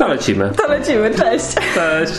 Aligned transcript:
To 0.00 0.08
lecimy. 0.08 0.50
To 0.56 0.68
lecimy, 0.68 1.10
cześć. 1.14 1.46
Cześć. 1.74 2.12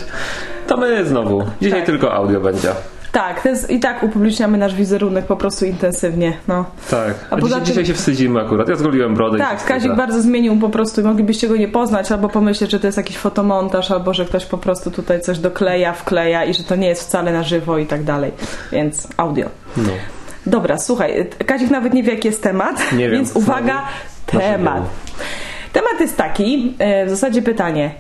To 0.68 0.78
my 0.78 1.06
znowu. 1.06 1.44
Dzisiaj 1.62 1.80
Tak. 1.80 1.86
tylko 1.86 2.14
audio 2.14 2.40
będzie. 2.40 2.70
Tak, 3.12 3.42
to 3.44 3.50
jest, 3.50 3.70
i 3.70 3.80
tak 3.80 4.04
upubliczniamy 4.04 4.58
nasz 4.58 4.76
wizerunek 4.76 5.26
po 5.26 5.36
prostu 5.38 5.66
intensywnie. 5.66 6.38
No. 6.48 6.66
Tak. 6.92 7.14
A 7.30 7.36
A 7.36 7.38
poza 7.38 7.48
dzisiaj, 7.48 7.66
dzisiaj 7.66 7.86
się 7.86 7.94
wstydzimy 7.94 8.42
akurat. 8.42 8.70
Ja 8.70 8.76
zgoliłem 8.76 9.14
brodę. 9.16 9.38
Tak, 9.38 9.66
Kazik 9.66 9.96
bardzo 9.96 10.22
zmienił 10.22 10.58
po 10.60 10.70
prostu, 10.70 11.04
moglibyście 11.04 11.48
go 11.48 11.56
nie 11.56 11.68
poznać, 11.68 12.12
albo 12.12 12.30
pomyśleć, 12.30 12.72
że 12.72 12.80
to 12.80 12.88
jest 12.88 12.98
jakiś 12.98 13.18
fotomontaż, 13.18 13.92
albo 13.92 14.14
że 14.14 14.26
ktoś 14.26 14.46
po 14.46 14.58
prostu 14.58 14.92
tutaj 14.92 15.22
coś 15.22 15.40
dokleja, 15.40 15.94
wkleja 15.94 16.46
i 16.46 16.54
że 16.54 16.64
to 16.64 16.76
nie 16.76 16.88
jest 16.88 17.02
wcale 17.08 17.34
na 17.34 17.44
żywo 17.44 17.78
i 17.78 17.86
tak 17.86 18.04
dalej. 18.04 18.32
Więc 18.72 19.08
audio. 19.18 19.46
No. 19.78 19.90
Dobra, 20.46 20.78
słuchaj, 20.78 21.30
Kazik 21.46 21.70
nawet 21.70 21.94
nie 21.94 22.04
wie, 22.04 22.14
jaki 22.14 22.28
jest 22.28 22.44
temat, 22.44 22.92
Nie 22.94 23.10
wiem. 23.10 23.12
więc 23.12 23.36
uwaga, 23.36 23.82
Znowu. 24.32 24.46
temat. 24.48 24.84
Temat 25.74 26.00
jest 26.00 26.18
taki, 26.18 26.74
e, 26.80 27.06
w 27.06 27.10
zasadzie 27.10 27.42
pytanie. 27.42 27.92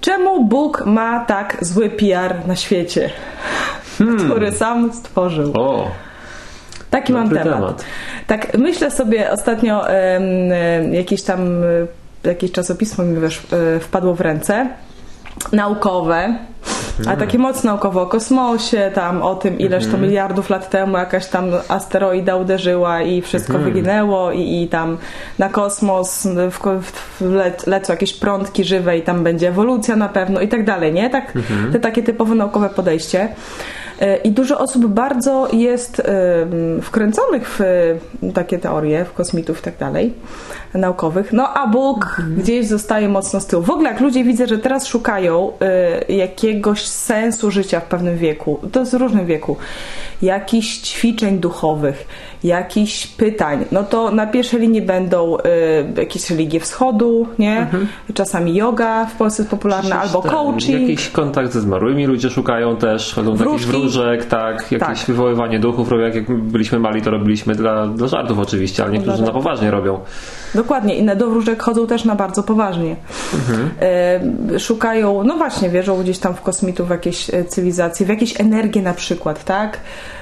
Czemu 0.00 0.44
Bóg 0.44 0.86
ma 0.86 1.24
tak 1.24 1.56
zły 1.60 1.90
PR 1.90 2.46
na 2.46 2.56
świecie, 2.56 3.10
który 4.24 4.52
sam 4.52 4.92
stworzył? 4.92 5.52
O, 5.56 5.90
Taki 6.90 7.12
mam 7.12 7.24
dobry 7.28 7.38
temat. 7.38 7.58
temat. 7.58 7.84
Tak, 8.26 8.58
myślę 8.58 8.90
sobie 8.90 9.30
ostatnio 9.30 9.84
jakieś 10.92 11.22
tam 11.22 11.62
e, 11.64 11.66
jakieś 12.28 12.52
czasopismo 12.52 13.04
mi 13.04 13.20
wiesz, 13.20 13.42
e, 13.76 13.80
wpadło 13.80 14.14
w 14.14 14.20
ręce. 14.20 14.66
Naukowe, 15.52 16.34
a 17.06 17.16
takie 17.16 17.38
mocno 17.38 17.70
naukowe 17.70 18.00
o 18.00 18.06
kosmosie, 18.06 18.90
tam 18.94 19.22
o 19.22 19.34
tym, 19.34 19.58
ileż 19.58 19.86
to 19.86 19.98
miliardów 19.98 20.50
lat 20.50 20.70
temu 20.70 20.96
jakaś 20.96 21.26
tam 21.26 21.44
asteroida 21.68 22.36
uderzyła 22.36 23.02
i 23.02 23.22
wszystko 23.22 23.58
wyginęło 23.58 24.32
i, 24.32 24.62
i 24.62 24.68
tam 24.68 24.98
na 25.38 25.48
kosmos 25.48 26.26
w, 26.50 26.58
w, 26.82 27.20
le, 27.20 27.52
lecą 27.66 27.92
jakieś 27.92 28.12
prądki 28.14 28.64
żywe 28.64 28.98
i 28.98 29.02
tam 29.02 29.24
będzie 29.24 29.48
ewolucja 29.48 29.96
na 29.96 30.08
pewno 30.08 30.40
i 30.40 30.48
tak 30.48 30.64
dalej, 30.64 30.92
nie? 30.92 31.10
Tak, 31.10 31.32
te 31.72 31.80
takie 31.80 32.02
typowe 32.02 32.34
naukowe 32.34 32.68
podejście. 32.68 33.28
E, 34.00 34.16
I 34.16 34.30
dużo 34.30 34.58
osób 34.58 34.86
bardzo 34.86 35.48
jest 35.52 36.00
em, 36.00 36.82
wkręconych 36.82 37.48
w 37.48 37.60
e, 37.60 38.32
takie 38.32 38.58
teorie, 38.58 39.04
w 39.04 39.12
kosmitów 39.12 39.60
i 39.60 39.62
tak 39.62 39.76
dalej, 39.76 40.14
naukowych. 40.74 41.32
No 41.32 41.48
a 41.54 41.66
Bóg 41.66 42.22
gdzieś 42.36 42.66
zostaje 42.66 43.08
mocno 43.08 43.40
z 43.40 43.46
tyłu. 43.46 43.62
W 43.62 43.70
ogóle 43.70 43.90
jak 43.90 44.00
ludzie 44.00 44.24
widzę, 44.24 44.46
że 44.46 44.58
teraz 44.58 44.86
szukają 44.86 45.52
e, 45.60 46.12
jakiegoś 46.12 46.86
sensu 46.86 47.50
życia 47.50 47.80
w 47.80 47.84
pewnym 47.84 48.16
wieku, 48.16 48.60
to 48.72 48.80
jest 48.80 48.92
w 48.92 49.00
różnym 49.00 49.26
wieku, 49.26 49.56
jakichś 50.22 50.78
ćwiczeń 50.78 51.38
duchowych, 51.38 52.06
jakichś 52.44 53.06
pytań, 53.06 53.64
no 53.72 53.84
to 53.84 54.10
na 54.10 54.26
pierwszej 54.26 54.60
linii 54.60 54.82
będą 54.82 55.38
e, 55.38 55.40
jakieś 56.00 56.30
religie 56.30 56.60
wschodu, 56.60 57.26
nie? 57.38 57.66
Czasami 58.14 58.54
yoga 58.54 59.06
w 59.06 59.16
Polsce 59.16 59.42
jest 59.42 59.50
popularna, 59.50 60.00
albo 60.00 60.22
Ten, 60.22 60.30
coaching. 60.30 60.80
Jakiś 60.80 61.08
kontakt 61.08 61.52
ze 61.52 61.60
zmarłymi 61.60 62.06
ludzie 62.06 62.30
szukają 62.30 62.76
też, 62.76 63.14
chodzą 63.14 63.36
do 63.36 63.44
jakichś 63.44 63.64
wróżek, 63.64 64.24
tak, 64.24 64.72
jakieś 64.72 64.98
Tak. 64.98 65.06
wywoływanie 65.06 65.58
duchów 65.58 65.88
robią, 65.88 66.04
jak, 66.04 66.36
byliśmy 66.42 66.78
mali, 66.78 67.02
to 67.02 67.10
robiliśmy 67.10 67.54
dla, 67.54 67.86
dla 67.86 68.08
żartów 68.08 68.38
oczywiście, 68.38 68.82
ale 68.82 68.92
niektórzy 68.92 69.22
na 69.22 69.32
poważnie 69.32 69.70
robią. 69.70 70.00
Dokładnie, 70.54 70.94
inne 70.94 71.16
do 71.16 71.30
wróżek 71.30 71.62
chodzą 71.62 71.86
też 71.86 72.04
na 72.04 72.14
bardzo 72.14 72.42
poważnie. 72.42 72.96
E, 73.80 74.58
szukają, 74.58 75.24
no 75.24 75.36
właśnie, 75.36 75.68
wierzą 75.68 76.02
gdzieś 76.02 76.18
tam 76.18 76.34
w 76.34 76.40
kosmitów, 76.40 76.88
w 76.88 76.90
jakieś 76.90 77.34
e, 77.34 77.44
cywilizacje, 77.44 78.06
w 78.06 78.08
jakieś 78.08 78.40
energie 78.40 78.82
na 78.82 78.94
przykład, 78.94 79.44
tak? 79.44 79.78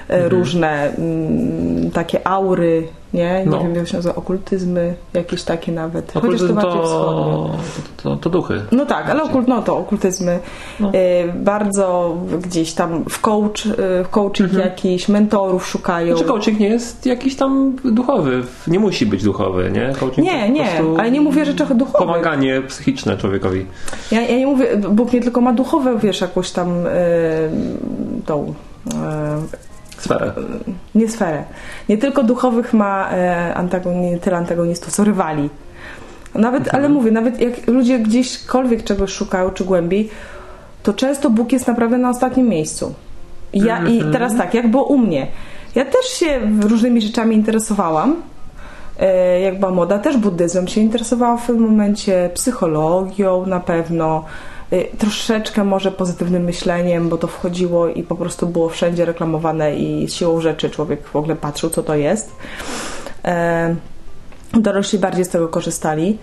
E, 0.09 0.29
Różne 0.29 0.95
mm, 0.95 1.91
takie 1.91 2.27
aury, 2.27 2.89
nie? 3.15 3.45
Nie 3.45 3.51
No. 3.51 3.59
wiem, 3.61 3.75
jak 3.75 3.89
się 3.89 3.97
nazywa, 3.97 4.15
okultyzmy, 4.15 4.95
jakieś 5.15 5.43
takie 5.43 5.73
nawet. 5.73 6.13
Chociaż 6.13 6.41
to 6.41 6.53
bardziej 6.55 6.83
wschodnie. 6.83 7.59
to, 7.97 8.03
to, 8.03 8.17
to 8.17 8.31
duchy. 8.31 8.63
No 8.73 8.87
tak, 8.87 9.11
ale 9.11 9.23
okult, 9.23 9.49
no 9.49 9.63
to 9.63 9.77
okultyzmy 9.79 10.39
No. 10.81 10.91
e, 10.95 11.33
bardzo 11.33 12.17
gdzieś 12.43 12.73
tam 12.73 13.05
w 13.09 13.21
coach, 13.21 13.67
e, 13.67 14.05
w 14.05 14.09
coaching 14.11 14.53
jakiś, 14.53 15.09
mentorów 15.09 15.67
szukają. 15.67 16.17
Czy 16.17 16.25
coaching 16.25 16.59
nie 16.61 16.69
jest 16.69 17.07
jakiś 17.07 17.37
tam 17.37 17.77
duchowy? 17.85 18.43
Nie 18.67 18.79
musi 18.81 19.07
być 19.07 19.25
duchowy, 19.25 19.71
nie? 19.71 19.93
Coaching 20.01 20.27
Nie, 20.27 20.51
nie, 20.51 20.67
ale 20.99 21.11
nie 21.11 21.21
mówię 21.21 21.45
rzeczy 21.45 21.65
duchowych. 21.75 21.99
Pomaganie 22.09 22.63
psychiczne 22.69 23.17
człowiekowi. 23.17 23.67
Ja, 24.13 24.21
ja 24.21 24.39
nie 24.39 24.47
mówię, 24.47 24.77
Bóg 24.77 25.13
nie 25.13 25.21
tylko 25.21 25.41
ma 25.41 25.53
duchowe, 25.53 25.99
wiesz, 25.99 26.21
jakąś 26.21 26.51
tam 26.51 26.87
e, 26.87 26.91
tą, 28.27 28.55
e, 28.95 29.68
Sferę. 29.99 30.33
nie 30.95 31.09
sferę. 31.09 31.43
Nie 31.89 31.99
tylko 31.99 32.23
duchowych 32.23 32.75
ma 32.75 33.11
e, 33.11 33.55
antagoni, 33.55 34.21
tyle 34.21 34.37
antagonistów, 34.37 34.93
co 34.93 35.05
rywali. 35.05 35.51
Nawet, 36.35 36.61
Mhm. 36.63 36.77
ale 36.77 36.89
mówię, 36.89 37.11
nawet 37.11 37.41
jak 37.41 37.67
ludzie 37.67 37.99
gdzieśkolwiek 37.99 38.85
czegoś 38.85 39.13
szukają, 39.13 39.51
czy 39.51 39.65
głębiej, 39.65 40.11
to 40.83 40.93
często 40.95 41.31
Bóg 41.31 41.53
jest 41.53 41.67
naprawdę 41.67 41.99
na 41.99 42.11
ostatnim 42.11 42.49
miejscu. 42.49 42.95
I 43.53 43.59
Ja, 43.61 43.79
I 43.87 43.95
Mhm. 43.97 44.13
teraz 44.13 44.37
tak, 44.37 44.55
jak 44.55 44.71
było 44.71 44.85
u 44.85 44.99
mnie. 44.99 45.27
Ja 45.75 45.85
też 45.85 46.05
się 46.07 46.41
różnymi 46.61 47.01
rzeczami 47.03 47.37
interesowałam. 47.37 48.17
E, 49.01 49.41
jak 49.41 49.59
była 49.61 49.71
moda, 49.71 49.99
też 49.99 50.17
buddyzmem 50.17 50.69
się 50.69 50.81
interesowałam 50.81 51.39
w 51.39 51.47
tym 51.47 51.59
momencie, 51.61 52.31
psychologią 52.35 53.47
na 53.47 53.61
pewno, 53.61 54.25
troszeczkę 54.99 55.65
może 55.65 55.93
pozytywnym 55.93 56.45
myśleniem, 56.45 57.09
bo 57.09 57.17
to 57.19 57.27
wchodziło 57.27 57.89
i 57.89 58.03
po 58.03 58.15
prostu 58.17 58.47
było 58.47 58.69
wszędzie 58.69 59.05
reklamowane 59.05 59.77
i 59.77 60.09
siłą 60.09 60.41
rzeczy 60.41 60.71
człowiek 60.71 61.07
w 61.07 61.17
ogóle 61.17 61.37
patrzył, 61.37 61.71
co 61.71 61.83
to 61.83 61.95
jest. 61.95 62.33
E, 63.25 63.75
Dorośli 64.55 64.99
bardziej 64.99 65.25
z 65.25 65.29
tego 65.29 65.49
korzystali. 65.49 66.19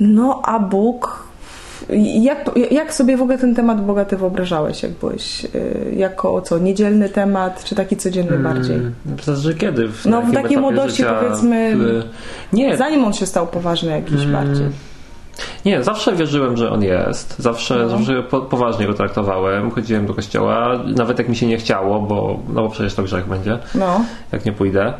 No 0.00 0.42
a 0.44 0.58
Bóg. 0.58 1.28
Jak, 2.20 2.50
jak 2.70 2.94
sobie 2.94 3.16
w 3.16 3.22
ogóle 3.22 3.38
ten 3.38 3.54
temat 3.54 3.84
Boga 3.86 4.04
ty 4.04 4.16
wyobrażałeś, 4.16 4.82
jak 4.82 4.92
byłeś? 4.92 5.44
y, 5.44 5.48
Jako 5.96 6.42
co, 6.42 6.58
niedzielny 6.58 7.08
temat, 7.08 7.64
czy 7.64 7.74
taki 7.74 7.96
codzienny 7.96 8.38
bardziej? 8.38 8.76
Mm, 8.76 8.94
Zależy 9.24 9.54
kiedy. 9.54 9.88
W, 9.88 10.06
No, 10.06 10.22
w 10.22 10.32
takiej 10.32 10.56
młodości, 10.58 10.96
życia, 11.02 11.14
powiedzmy, 11.20 11.76
w- 11.76 12.04
Nie, 12.52 12.76
Zanim 12.76 13.04
on 13.04 13.12
się 13.12 13.26
stał 13.26 13.46
poważny 13.46 13.90
jakiś 13.90 14.22
Mm. 14.22 14.32
bardziej. 14.32 14.66
Nie, 15.64 15.82
zawsze 15.82 16.16
wierzyłem, 16.16 16.56
że 16.56 16.70
on 16.70 16.82
jest. 16.82 17.38
Zawsze, 17.38 17.76
No. 17.78 17.88
zawsze 17.88 18.22
po, 18.22 18.40
poważnie 18.40 18.86
go 18.86 18.94
traktowałem. 18.94 19.70
Chodziłem 19.70 20.06
do 20.06 20.14
kościoła, 20.14 20.70
nawet 20.96 21.18
jak 21.18 21.28
mi 21.28 21.36
się 21.36 21.46
nie 21.46 21.56
chciało, 21.56 22.00
bo, 22.00 22.38
no 22.48 22.62
bo 22.62 22.68
przecież 22.68 22.94
to 22.94 23.02
grzech 23.02 23.28
będzie, 23.28 23.58
No. 23.74 24.00
jak 24.32 24.44
nie 24.44 24.52
pójdę. 24.52 24.92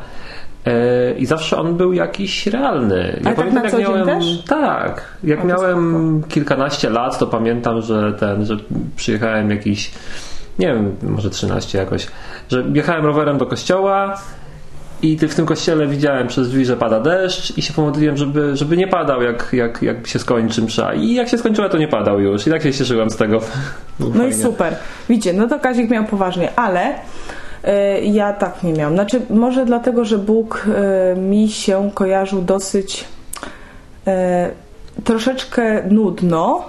E, 0.65 1.13
I 1.13 1.25
zawsze 1.25 1.57
on 1.57 1.77
był 1.77 1.93
jakiś 1.93 2.47
realny. 2.47 3.21
Ale 3.25 3.35
tak 3.35 3.53
na 3.53 3.61
jak 3.61 3.71
co 3.71 3.77
dzień 3.77 3.87
miałem. 3.87 4.05
też? 4.05 4.43
Tak. 4.47 5.01
Jak 5.23 5.41
O, 5.41 5.45
miałem 5.45 6.23
kilkanaście 6.27 6.89
lat, 6.89 7.19
to 7.19 7.27
pamiętam, 7.27 7.81
że 7.81 8.13
ten, 8.13 8.45
że 8.45 8.57
przyjechałem 8.95 9.49
jakiś, 9.51 9.91
nie 10.59 10.67
wiem, 10.67 10.95
może 11.03 11.29
13 11.29 11.77
jakoś, 11.77 12.07
że 12.49 12.63
jechałem 12.73 13.05
rowerem 13.05 13.37
do 13.37 13.45
kościoła. 13.45 14.17
I 15.01 15.17
ty 15.17 15.27
w 15.27 15.35
tym 15.35 15.45
kościele 15.45 15.87
widziałem 15.87 16.27
przez 16.27 16.49
drzwi, 16.49 16.65
że 16.65 16.77
pada 16.77 16.99
deszcz 16.99 17.57
i 17.57 17.61
się 17.61 17.73
pomodliłem, 17.73 18.17
żeby, 18.17 18.55
żeby 18.55 18.77
nie 18.77 18.87
padał, 18.87 19.21
jak, 19.21 19.49
jak, 19.53 19.81
jak 19.81 20.07
się 20.07 20.19
skończy 20.19 20.61
msza. 20.61 20.93
I 20.93 21.13
jak 21.13 21.29
się 21.29 21.37
skończyła, 21.37 21.69
to 21.69 21.77
nie 21.77 21.87
padał 21.87 22.19
już. 22.19 22.47
I 22.47 22.49
tak 22.49 22.63
się 22.63 22.73
cieszyłem 22.73 23.09
z 23.09 23.15
tego. 23.17 23.39
Było 23.99 24.11
No 24.15 24.25
i 24.27 24.29
fajnie. 24.31 24.43
super. 24.45 24.75
Widzicie, 25.09 25.33
no 25.33 25.47
to 25.47 25.59
Kazik 25.59 25.89
miał 25.89 26.05
poważnie, 26.05 26.49
ale 26.55 26.89
y, 26.93 28.01
ja 28.05 28.33
tak 28.33 28.63
nie 28.63 28.73
miałam. 28.73 28.93
Znaczy, 28.93 29.21
może 29.29 29.65
dlatego, 29.65 30.05
że 30.05 30.17
Bóg 30.17 30.67
y, 31.15 31.19
mi 31.19 31.49
się 31.49 31.91
kojarzył 31.93 32.41
dosyć 32.41 33.05
y, 34.07 34.11
troszeczkę 35.03 35.83
nudno, 35.89 36.65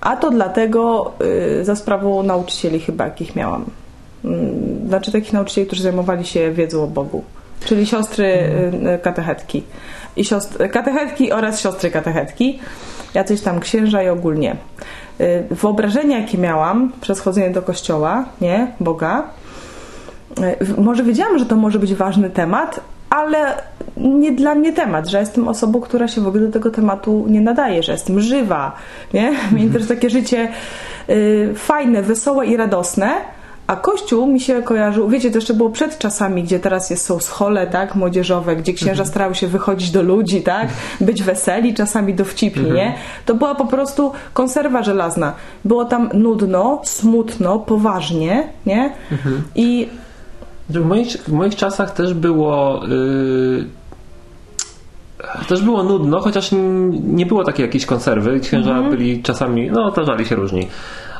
a 0.00 0.16
to 0.16 0.30
dlatego 0.30 1.12
y, 1.60 1.64
za 1.64 1.76
sprawą 1.76 2.22
nauczycieli 2.22 2.80
chyba, 2.80 3.04
jakich 3.04 3.36
miałam. 3.36 3.64
Mm, 4.28 4.88
Znaczy 4.88 5.12
takich 5.12 5.32
nauczycieli, 5.32 5.66
którzy 5.66 5.82
zajmowali 5.82 6.24
się 6.26 6.50
wiedzą 6.52 6.84
o 6.84 6.86
Bogu. 6.86 7.22
Czyli 7.64 7.86
siostry 7.86 8.24
y, 8.94 8.98
katechetki. 9.02 9.62
I 10.16 10.24
siostry, 10.24 10.68
katechetki 10.68 11.32
oraz 11.32 11.60
siostry 11.60 11.90
katechetki. 11.90 12.58
Jacyś 13.14 13.40
tam 13.40 13.60
księża 13.60 14.02
i 14.02 14.08
ogólnie. 14.08 14.56
Y, 15.20 15.44
Wyobrażenia, 15.50 16.18
jakie 16.20 16.38
miałam 16.38 16.92
przez 17.00 17.20
chodzenie 17.20 17.50
do 17.50 17.62
kościoła, 17.62 18.24
nie? 18.40 18.66
Boga. 18.80 19.22
y, 20.78 20.80
Może 20.80 21.04
wiedziałam, 21.04 21.38
że 21.38 21.46
to 21.46 21.56
może 21.56 21.78
być 21.78 21.94
ważny 21.94 22.30
temat, 22.30 22.80
ale 23.10 23.54
nie 23.96 24.32
dla 24.32 24.54
mnie 24.54 24.72
temat, 24.72 25.08
że 25.08 25.20
jestem 25.20 25.48
osobą, 25.48 25.80
która 25.80 26.08
się 26.08 26.20
w 26.20 26.28
ogóle 26.28 26.46
do 26.46 26.52
tego 26.52 26.70
tematu 26.70 27.24
nie 27.28 27.40
nadaje, 27.40 27.82
że 27.82 27.92
jestem 27.92 28.20
żywa, 28.20 28.72
nie? 29.14 29.34
Mnie 29.52 29.70
też 29.70 29.86
takie 29.88 30.10
życie 30.10 30.48
y, 31.10 31.52
fajne, 31.54 32.02
wesołe 32.02 32.46
i 32.46 32.56
radosne, 32.56 33.10
a 33.68 33.76
Kościół 33.76 34.26
mi 34.26 34.40
się 34.40 34.62
kojarzył, 34.62 35.08
wiecie, 35.08 35.30
to 35.30 35.38
jeszcze 35.38 35.54
było 35.54 35.70
przed 35.70 35.98
czasami, 35.98 36.42
gdzie 36.42 36.60
teraz 36.60 36.90
jest, 36.90 37.06
są 37.06 37.20
schole, 37.20 37.66
tak, 37.66 37.94
młodzieżowe, 37.94 38.56
gdzie 38.56 38.72
księża 38.72 39.04
starały 39.04 39.34
się 39.34 39.46
wychodzić 39.46 39.90
do 39.90 40.02
ludzi, 40.02 40.42
tak, 40.42 40.68
być 41.00 41.22
weseli, 41.22 41.74
czasami 41.74 42.14
dowcipni, 42.14 42.70
nie? 42.70 42.94
To 43.26 43.34
była 43.34 43.54
po 43.54 43.66
prostu 43.66 44.12
konserwa 44.34 44.82
żelazna. 44.82 45.32
Było 45.64 45.84
tam 45.84 46.10
nudno, 46.14 46.80
smutno, 46.84 47.58
poważnie, 47.58 48.48
nie? 48.66 48.92
I 49.54 49.88
W 50.70 50.84
moich, 50.84 51.08
w 51.08 51.32
moich 51.32 51.56
czasach 51.56 51.90
też 51.90 52.14
było. 52.14 52.80
Yy, 52.86 53.64
też 55.48 55.62
było 55.62 55.82
nudno, 55.82 56.20
chociaż 56.20 56.50
nie 57.02 57.26
było 57.26 57.44
takiej 57.44 57.66
jakiejś 57.66 57.86
konserwy. 57.86 58.40
Księża 58.40 58.70
mhm. 58.70 58.90
byli 58.90 59.22
czasami, 59.22 59.70
no 59.70 59.90
zdarzali 59.90 60.26
się 60.26 60.36
różni, 60.36 60.68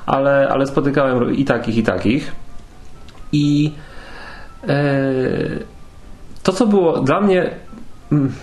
ale, 0.09 0.49
ale 0.49 0.67
spotykałem 0.67 1.35
i 1.35 1.45
takich, 1.45 1.77
i 1.77 1.83
takich. 1.83 2.33
I 3.33 3.73
e, 4.69 4.79
to, 6.43 6.53
co 6.53 6.67
było 6.67 7.01
dla 7.01 7.21
mnie, 7.21 7.51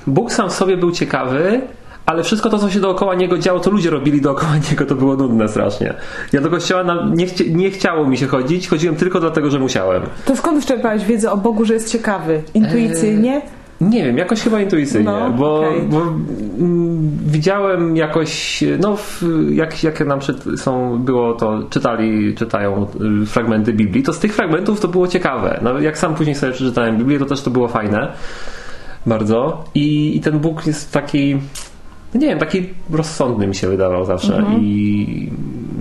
Bóg 0.08 0.32
sam 0.32 0.50
w 0.50 0.54
sobie 0.54 0.78
był 0.78 0.92
ciekawy, 0.92 1.62
ale 2.06 2.24
wszystko 2.24 2.50
to, 2.50 2.60
co 2.60 2.70
się 2.70 2.80
dookoła 2.80 3.16
niego 3.16 3.38
działo, 3.38 3.60
to 3.60 3.70
ludzie 3.70 3.90
robili 3.90 4.22
dookoła 4.22 4.58
niego, 4.72 4.86
to 4.86 4.96
było 4.96 5.16
nudne 5.16 5.50
strasznie. 5.50 5.94
Ja 6.34 6.42
do 6.42 6.50
kościoła 6.50 6.84
na, 6.84 7.10
nie, 7.14 7.26
chci, 7.26 7.56
nie 7.56 7.72
chciało 7.72 8.08
mi 8.08 8.18
się 8.18 8.28
chodzić, 8.28 8.68
chodziłem 8.68 8.96
tylko 8.96 9.20
dlatego, 9.20 9.50
że 9.50 9.60
musiałem. 9.60 10.04
To 10.26 10.36
skąd 10.36 10.66
czerpałeś 10.66 11.06
wiedzę 11.06 11.32
o 11.32 11.38
Bogu, 11.38 11.66
że 11.66 11.74
jest 11.74 11.92
ciekawy? 11.92 12.42
Intuicyjnie? 12.54 13.36
Eee... 13.36 13.65
Nie 13.90 14.04
wiem, 14.04 14.18
jakoś 14.18 14.42
chyba 14.42 14.62
intuicyjnie, 14.62 15.12
no, 15.12 15.30
bo, 15.30 15.60
okay. 15.60 15.82
bo 15.82 16.02
mm, 16.02 17.18
widziałem 17.26 17.98
jakoś, 17.98 18.64
no 18.80 18.98
jak, 19.50 19.84
jak 19.84 20.06
nam 20.06 20.20
są, 20.58 21.00
było 21.00 21.34
to, 21.34 21.64
czytali, 21.70 22.36
czytają 22.36 22.88
y, 23.24 23.26
fragmenty 23.26 23.74
Biblii, 23.74 24.04
to 24.04 24.14
z 24.14 24.20
tych 24.20 24.34
fragmentów 24.34 24.80
to 24.80 24.88
było 24.88 25.08
ciekawe. 25.08 25.60
No, 25.62 25.80
jak 25.80 25.98
sam 25.98 26.16
później 26.16 26.36
sobie 26.36 26.54
przeczytałem 26.54 26.98
Biblię, 26.98 27.20
to 27.20 27.26
też 27.26 27.42
to 27.42 27.50
było 27.50 27.68
fajne 27.68 28.12
bardzo 29.06 29.64
i, 29.76 30.18
i 30.18 30.22
ten 30.22 30.40
Bóg 30.40 30.68
jest 30.68 30.92
taki 30.92 31.38
nie 32.16 32.28
wiem, 32.28 32.40
taki 32.40 32.70
rozsądny 32.92 33.48
mi 33.48 33.56
się 33.56 33.68
wydawał 33.68 34.06
zawsze 34.06 34.38
mhm. 34.38 34.62
i 34.62 35.32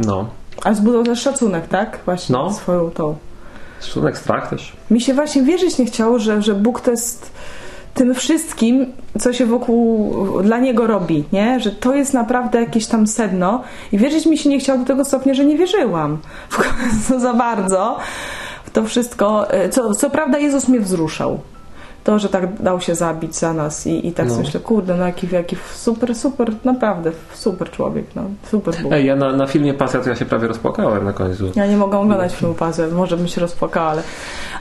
no. 0.07 0.29
A 0.65 0.75
zbudował 0.75 1.05
też 1.05 1.23
szacunek, 1.23 1.69
tak? 1.69 1.99
Właśnie 2.05 2.33
no. 2.33 2.53
swoją 2.53 2.91
tą. 2.91 3.17
Szacunek, 3.81 4.19
strach 4.19 4.51
też. 4.51 4.73
Mi 4.91 5.01
się 5.01 5.15
właśnie 5.15 5.43
wierzyć 5.43 5.79
nie 5.79 5.87
chciało, 5.87 6.19
że, 6.19 6.43
że 6.43 6.55
Bóg 6.55 6.81
to 6.81 6.91
jest 6.91 7.33
tym 7.95 8.15
wszystkim, 8.15 8.93
co 9.21 9.33
się 9.33 9.47
wokół 9.47 10.15
dla 10.43 10.59
niego 10.59 10.87
robi, 10.87 11.25
nie? 11.33 11.61
Że 11.61 11.71
to 11.71 11.95
jest 11.95 12.15
naprawdę 12.15 12.61
jakieś 12.61 12.87
tam 12.87 13.07
sedno 13.07 13.63
i 13.93 13.99
wierzyć 13.99 14.27
mi 14.27 14.39
się 14.39 14.49
nie 14.49 14.59
chciało 14.59 14.79
do 14.79 14.85
tego 14.85 15.05
stopnia, 15.05 15.35
że 15.35 15.45
nie 15.45 15.57
wierzyłam 15.57 16.19
w 16.51 17.21
za 17.21 17.35
bardzo 17.35 17.99
w 18.65 18.71
to 18.71 18.85
wszystko. 18.85 19.51
E, 19.51 19.69
co, 19.69 19.95
co 19.95 20.11
prawda 20.11 20.39
Jezus 20.39 20.69
mnie 20.69 20.81
wzruszał 20.81 21.41
to, 22.05 22.19
że 22.19 22.29
tak 22.29 22.63
dał 22.63 22.81
się 22.81 22.95
zabić 22.95 23.37
za 23.37 23.53
nas 23.53 23.87
i, 23.87 24.09
i 24.09 24.13
tak 24.13 24.29
no. 24.29 24.39
myślę, 24.39 24.61
kurde, 24.61 24.97
no 24.97 25.07
jaki, 25.07 25.29
jaki 25.33 25.57
super, 25.75 26.15
super, 26.15 26.53
naprawdę 26.65 27.11
super 27.35 27.71
człowiek, 27.71 28.05
no, 28.15 28.23
super 28.51 28.75
Bóg. 28.83 28.93
Ej, 28.93 29.07
ja 29.07 29.17
na, 29.17 29.33
na 29.33 29.47
filmie 29.47 29.75
Pasja 29.75 30.01
to 30.01 30.09
ja 30.09 30.17
się 30.17 30.25
prawie 30.25 30.49
rozpłakałem 30.49 31.05
na 31.05 31.13
końcu. 31.13 31.53
Ja 31.57 31.67
nie 31.67 31.77
mogę 31.77 31.99
oglądać 31.99 32.33
no. 32.33 32.39
filmu 32.39 32.55
Pasja, 32.55 32.87
może 32.93 33.17
bym 33.17 33.29
się 33.29 33.41
rozpłakała, 33.41 33.91
ale, 33.91 34.03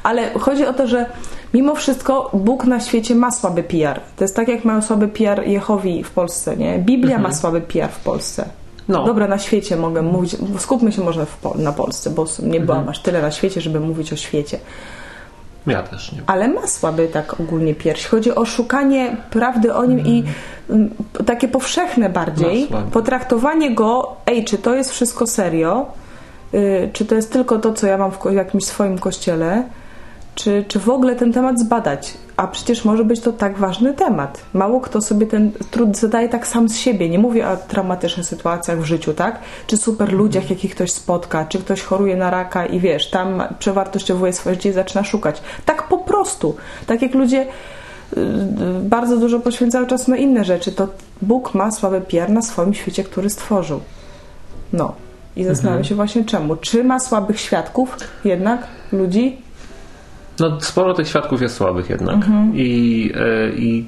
ale 0.03 0.33
chodzi 0.39 0.65
o 0.65 0.73
to, 0.73 0.87
że 0.87 1.05
mimo 1.53 1.75
wszystko 1.75 2.29
Bóg 2.33 2.65
na 2.65 2.79
świecie 2.79 3.15
ma 3.15 3.31
słaby 3.31 3.63
PR. 3.63 4.01
To 4.15 4.23
jest 4.23 4.35
tak, 4.35 4.47
jak 4.47 4.65
mają 4.65 4.81
słaby 4.81 5.07
PR 5.07 5.47
Jehowi 5.47 6.03
w 6.03 6.11
Polsce, 6.11 6.57
nie? 6.57 6.79
Biblia 6.79 7.15
mhm. 7.15 7.31
ma 7.31 7.37
słaby 7.37 7.61
PR 7.61 7.89
w 7.89 7.99
Polsce. 7.99 8.45
No. 8.87 9.05
Dobra, 9.05 9.27
na 9.27 9.39
świecie 9.39 9.77
mogę 9.77 10.01
mówić, 10.01 10.37
skupmy 10.59 10.91
się 10.91 11.03
może 11.03 11.25
w, 11.25 11.37
na 11.55 11.71
Polsce, 11.71 12.09
bo 12.09 12.25
nie 12.43 12.59
byłam 12.59 12.79
mhm. 12.79 12.89
aż 12.89 13.01
tyle 13.01 13.21
na 13.21 13.31
świecie, 13.31 13.61
żeby 13.61 13.79
mówić 13.79 14.13
o 14.13 14.15
świecie. 14.15 14.59
Ja 15.67 15.83
też 15.83 16.11
nie. 16.11 16.21
Ale 16.27 16.47
ma 16.47 16.67
słaby 16.67 17.07
tak 17.07 17.39
ogólnie 17.39 17.75
pierś. 17.75 18.05
Chodzi 18.05 18.35
o 18.35 18.45
szukanie 18.45 19.17
prawdy 19.29 19.73
o 19.73 19.85
nim 19.85 19.99
mm. 19.99 20.11
i 20.11 20.23
takie 21.25 21.47
powszechne 21.47 22.09
bardziej 22.09 22.67
potraktowanie 22.91 23.75
go, 23.75 24.15
ej, 24.25 24.45
czy 24.45 24.57
to 24.57 24.75
jest 24.75 24.91
wszystko 24.91 25.27
serio, 25.27 25.85
y, 26.53 26.89
czy 26.93 27.05
to 27.05 27.15
jest 27.15 27.33
tylko 27.33 27.59
to, 27.59 27.73
co 27.73 27.87
ja 27.87 27.97
mam 27.97 28.11
w 28.11 28.31
jakimś 28.31 28.65
swoim 28.65 28.99
kościele, 28.99 29.63
czy, 30.35 30.65
czy 30.67 30.79
w 30.79 30.89
ogóle 30.89 31.15
ten 31.15 31.33
temat 31.33 31.59
zbadać. 31.59 32.13
A 32.37 32.47
przecież 32.47 32.85
może 32.85 33.05
być 33.05 33.19
to 33.19 33.33
tak 33.33 33.57
ważny 33.57 33.93
temat. 33.93 34.41
Mało 34.53 34.81
kto 34.81 35.01
sobie 35.01 35.27
ten 35.27 35.51
trud 35.71 35.97
zadaje 35.97 36.29
tak 36.29 36.47
sam 36.47 36.69
z 36.69 36.77
siebie. 36.77 37.09
Nie 37.09 37.19
mówię 37.19 37.49
o 37.49 37.57
traumatycznych 37.57 38.25
sytuacjach 38.25 38.81
w 38.81 38.85
życiu, 38.85 39.13
tak? 39.13 39.39
Czy 39.67 39.77
super 39.77 40.13
ludziach, 40.13 40.49
jakich 40.49 40.75
ktoś 40.75 40.91
spotka, 40.91 41.45
czy 41.45 41.59
ktoś 41.59 41.81
choruje 41.81 42.15
na 42.15 42.29
raka 42.29 42.65
i 42.65 42.79
wiesz, 42.79 43.09
tam 43.09 43.43
przewartościowuje 43.59 44.33
swoje 44.33 44.55
życie 44.55 44.69
i 44.69 44.73
zaczyna 44.73 45.03
szukać. 45.03 45.41
Tak 45.65 45.87
po 45.87 45.97
prostu. 45.97 46.55
Tak 46.87 47.01
jak 47.01 47.13
ludzie 47.13 47.41
y, 47.41 48.19
y, 48.19 48.79
bardzo 48.83 49.17
dużo 49.17 49.39
poświęcają 49.39 49.85
czas 49.85 50.07
na 50.07 50.17
inne 50.17 50.45
rzeczy, 50.45 50.71
to 50.71 50.87
Bóg 51.21 51.53
ma 51.53 51.71
słabe 51.71 52.01
pier 52.01 52.29
na 52.29 52.41
swoim 52.41 52.73
świecie, 52.73 53.03
który 53.03 53.29
stworzył. 53.29 53.79
No. 54.73 54.93
I 55.35 55.43
zastanawiam 55.43 55.77
mhm. 55.77 55.89
się 55.89 55.95
właśnie 55.95 56.25
czemu. 56.25 56.55
Czy 56.55 56.83
ma 56.83 56.99
słabych 56.99 57.39
świadków 57.39 57.97
jednak, 58.25 58.67
ludzi? 58.91 59.42
No, 60.39 60.61
sporo 60.61 60.93
tych 60.93 61.07
świadków 61.07 61.41
jest 61.41 61.55
słabych 61.55 61.89
jednak. 61.89 62.15
Mhm. 62.15 62.51
I, 62.55 63.11
e, 63.15 63.49
i 63.55 63.85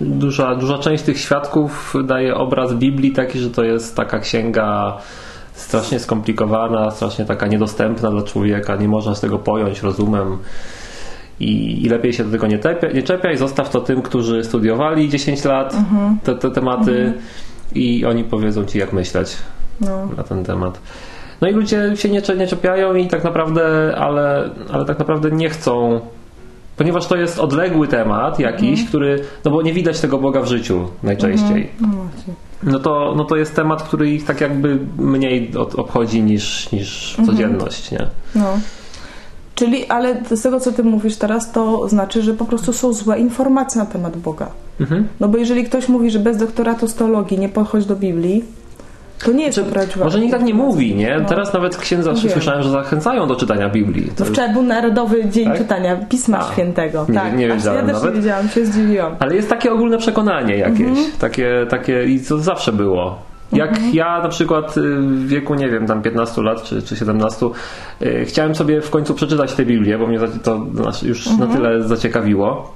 duża, 0.00 0.54
duża 0.54 0.78
część 0.78 1.04
tych 1.04 1.18
świadków 1.18 1.94
daje 2.04 2.34
obraz 2.34 2.74
Biblii 2.74 3.12
taki, 3.12 3.38
że 3.38 3.50
to 3.50 3.64
jest 3.64 3.96
taka 3.96 4.18
księga 4.18 4.98
strasznie 5.52 5.98
skomplikowana, 5.98 6.90
strasznie 6.90 7.24
taka 7.24 7.46
niedostępna 7.46 8.10
dla 8.10 8.22
człowieka, 8.22 8.76
nie 8.76 8.88
można 8.88 9.14
z 9.14 9.20
tego 9.20 9.38
pojąć 9.38 9.82
rozumem. 9.82 10.38
I, 11.40 11.84
i 11.84 11.88
lepiej 11.88 12.12
się 12.12 12.24
do 12.24 12.30
tego 12.30 12.46
nie, 12.46 12.58
tepia, 12.58 12.88
nie 12.88 13.02
czepia 13.02 13.32
i 13.32 13.36
zostaw 13.36 13.70
to 13.70 13.80
tym, 13.80 14.02
którzy 14.02 14.44
studiowali 14.44 15.08
10 15.08 15.44
lat 15.44 15.74
mhm. 15.74 16.18
te, 16.24 16.34
te 16.34 16.50
tematy 16.50 17.00
mhm. 17.00 17.22
i 17.74 18.04
oni 18.04 18.24
powiedzą 18.24 18.64
ci, 18.64 18.78
jak 18.78 18.92
myśleć 18.92 19.36
no. 19.80 20.08
na 20.16 20.22
ten 20.22 20.44
temat. 20.44 20.80
No 21.44 21.50
i 21.50 21.52
ludzie 21.52 21.92
się 21.94 22.08
nie, 22.08 22.22
nie 22.36 22.46
czepiają 22.46 22.94
i 22.94 23.06
tak 23.06 23.24
naprawdę, 23.24 23.94
ale, 23.96 24.50
ale 24.72 24.84
tak 24.84 24.98
naprawdę 24.98 25.30
nie 25.30 25.50
chcą 25.50 26.00
ponieważ 26.76 27.06
to 27.06 27.16
jest 27.16 27.38
odległy 27.38 27.88
temat 27.88 28.38
jakiś, 28.38 28.78
mm. 28.78 28.86
który, 28.86 29.24
no 29.44 29.50
bo 29.50 29.62
nie 29.62 29.72
widać 29.72 30.00
tego 30.00 30.18
Boga 30.18 30.42
w 30.42 30.46
życiu 30.46 30.88
najczęściej. 31.02 31.70
Mm. 31.82 32.08
No, 32.62 32.78
to, 32.78 33.14
no 33.16 33.24
to 33.24 33.36
jest 33.36 33.56
temat, 33.56 33.82
który 33.82 34.10
ich 34.10 34.24
tak 34.24 34.40
jakby 34.40 34.78
mniej 34.98 35.56
od, 35.56 35.74
obchodzi 35.74 36.22
niż, 36.22 36.72
niż 36.72 37.16
-hmm. 37.18 37.26
codzienność, 37.26 37.90
nie? 37.90 38.06
No. 38.34 38.58
Czyli, 39.54 39.86
ale 39.86 40.22
z 40.30 40.42
tego, 40.42 40.60
co 40.60 40.72
ty 40.72 40.82
mówisz 40.82 41.16
teraz, 41.16 41.52
to 41.52 41.88
znaczy, 41.88 42.22
że 42.22 42.34
po 42.34 42.44
prostu 42.44 42.72
są 42.72 42.92
złe 42.92 43.18
informacje 43.18 43.80
na 43.80 43.86
temat 43.86 44.16
Boga. 44.16 44.50
Mhm. 44.80 45.08
No 45.20 45.28
bo 45.28 45.38
jeżeli 45.38 45.64
ktoś 45.64 45.88
mówi, 45.88 46.10
że 46.10 46.18
bez 46.18 46.36
doktoratu 46.36 46.88
z 46.88 46.94
teologii 46.94 47.38
nie 47.38 47.48
podchodź 47.48 47.86
do 47.86 47.96
Biblii, 47.96 48.44
to 49.24 49.32
nie 49.32 49.44
jest 49.44 49.58
znaczy, 49.58 49.98
Może 49.98 50.20
nikt 50.20 50.32
tak 50.32 50.42
nie 50.42 50.54
mówi, 50.54 50.94
nie? 50.94 51.18
No. 51.22 51.28
Teraz 51.28 51.52
nawet 51.52 51.76
księdza 51.76 52.12
no 52.12 52.16
słyszałem, 52.16 52.62
że 52.62 52.70
zachęcają 52.70 53.26
do 53.26 53.36
czytania 53.36 53.68
Biblii. 53.68 54.10
To, 54.16 54.24
wczoraj 54.24 54.52
był 54.52 54.62
Narodowy 54.62 55.28
Dzień 55.28 55.44
tak? 55.44 55.58
Czytania 55.58 55.96
Pisma 55.96 56.38
A, 56.38 56.52
Świętego. 56.52 57.06
Nie, 57.08 57.14
tak. 57.14 57.36
nie 57.36 57.48
wiedziałem 57.48 57.88
ja 57.88 57.92
też 57.92 58.02
nawet. 58.02 58.14
nie 58.14 58.20
wiedziałam, 58.20 58.48
się 58.48 58.66
zdziwiłam. 58.66 59.16
Ale 59.18 59.34
jest 59.34 59.48
takie 59.48 59.72
ogólne 59.72 59.98
przekonanie 59.98 60.56
jakieś. 60.56 60.88
Mhm. 60.88 61.06
Takie, 61.20 61.66
takie 61.68 62.04
i 62.04 62.20
to 62.20 62.38
zawsze 62.38 62.72
było. 62.72 63.18
Jak 63.52 63.70
mhm. 63.70 63.94
ja 63.94 64.22
na 64.22 64.28
przykład 64.28 64.76
y, 64.76 64.80
w 64.96 65.28
wieku, 65.28 65.54
nie 65.54 65.68
wiem, 65.68 65.86
tam 65.86 66.02
15 66.02 66.42
lat 66.42 66.62
czy, 66.62 66.82
czy 66.82 66.96
17, 66.96 67.46
yy, 68.00 68.24
chciałem 68.24 68.54
sobie 68.54 68.80
w 68.80 68.90
końcu 68.90 69.14
przeczytać 69.14 69.52
tę 69.52 69.64
Biblię, 69.64 69.98
bo 69.98 70.06
mnie 70.06 70.18
to 70.42 70.66
już 71.02 71.26
mhm. 71.26 71.50
na 71.50 71.56
tyle 71.56 71.82
zaciekawiło 71.82 72.73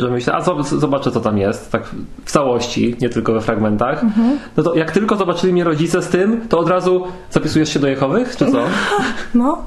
że 0.00 0.10
myślę, 0.10 0.32
a 0.34 0.40
zobaczę 0.62 1.10
co 1.10 1.20
tam 1.20 1.38
jest, 1.38 1.72
tak 1.72 1.82
w 2.24 2.30
całości, 2.30 2.96
nie 3.00 3.08
tylko 3.08 3.32
we 3.32 3.40
fragmentach. 3.40 4.02
Mhm. 4.04 4.38
No 4.56 4.62
to 4.62 4.74
jak 4.74 4.90
tylko 4.90 5.16
zobaczyli 5.16 5.52
mnie 5.52 5.64
rodzice 5.64 6.02
z 6.02 6.08
tym, 6.08 6.48
to 6.48 6.58
od 6.58 6.68
razu 6.68 7.04
zapisujesz 7.30 7.68
się 7.68 7.80
do 7.80 7.88
Jehowych, 7.88 8.36
czy 8.36 8.52
co? 8.52 8.58
No. 9.34 9.62